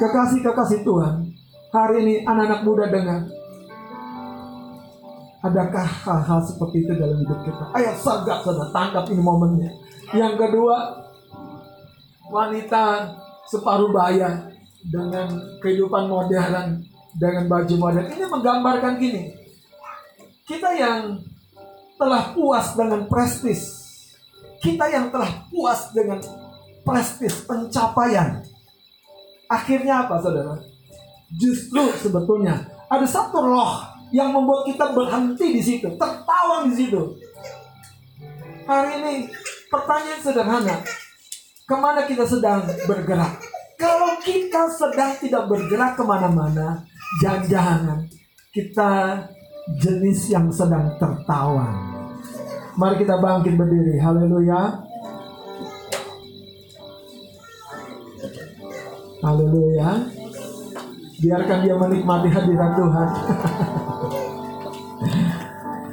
[0.00, 1.28] Kekasih-kekasih Tuhan,
[1.76, 3.20] hari ini anak-anak muda dengar.
[5.44, 7.64] Adakah hal-hal seperti itu dalam hidup kita?
[7.76, 9.68] Ayo sergap saudara, tangkap ini momennya.
[10.16, 11.04] Yang kedua,
[12.32, 13.12] wanita
[13.44, 14.48] separuh baya
[14.88, 16.80] dengan kehidupan modern,
[17.20, 18.08] dengan baju modern.
[18.08, 19.36] Ini menggambarkan gini.
[20.48, 21.20] Kita yang
[22.00, 23.84] telah puas dengan prestis.
[24.64, 26.24] Kita yang telah puas dengan
[26.88, 28.49] prestis pencapaian.
[29.50, 30.54] Akhirnya apa saudara?
[31.34, 33.82] Justru sebetulnya ada satu roh
[34.14, 37.02] yang membuat kita berhenti di situ, tertawa di situ.
[38.66, 39.14] Hari ini
[39.66, 40.76] pertanyaan sederhana,
[41.66, 43.42] ke mana kita sedang bergerak?
[43.74, 46.86] Kalau kita sedang tidak bergerak ke mana-mana,
[47.22, 48.06] jangan-jangan
[48.54, 49.18] kita
[49.78, 51.70] jenis yang sedang tertawa.
[52.78, 54.89] Mari kita bangkit berdiri, haleluya.
[59.20, 60.08] Haleluya.
[61.20, 63.08] Biarkan dia menikmati hadirat Tuhan.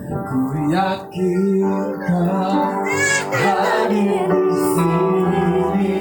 [0.08, 0.40] Ku
[0.72, 2.28] yakinkan
[3.36, 5.92] hadir di sini.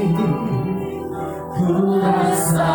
[1.50, 2.70] Ku rasa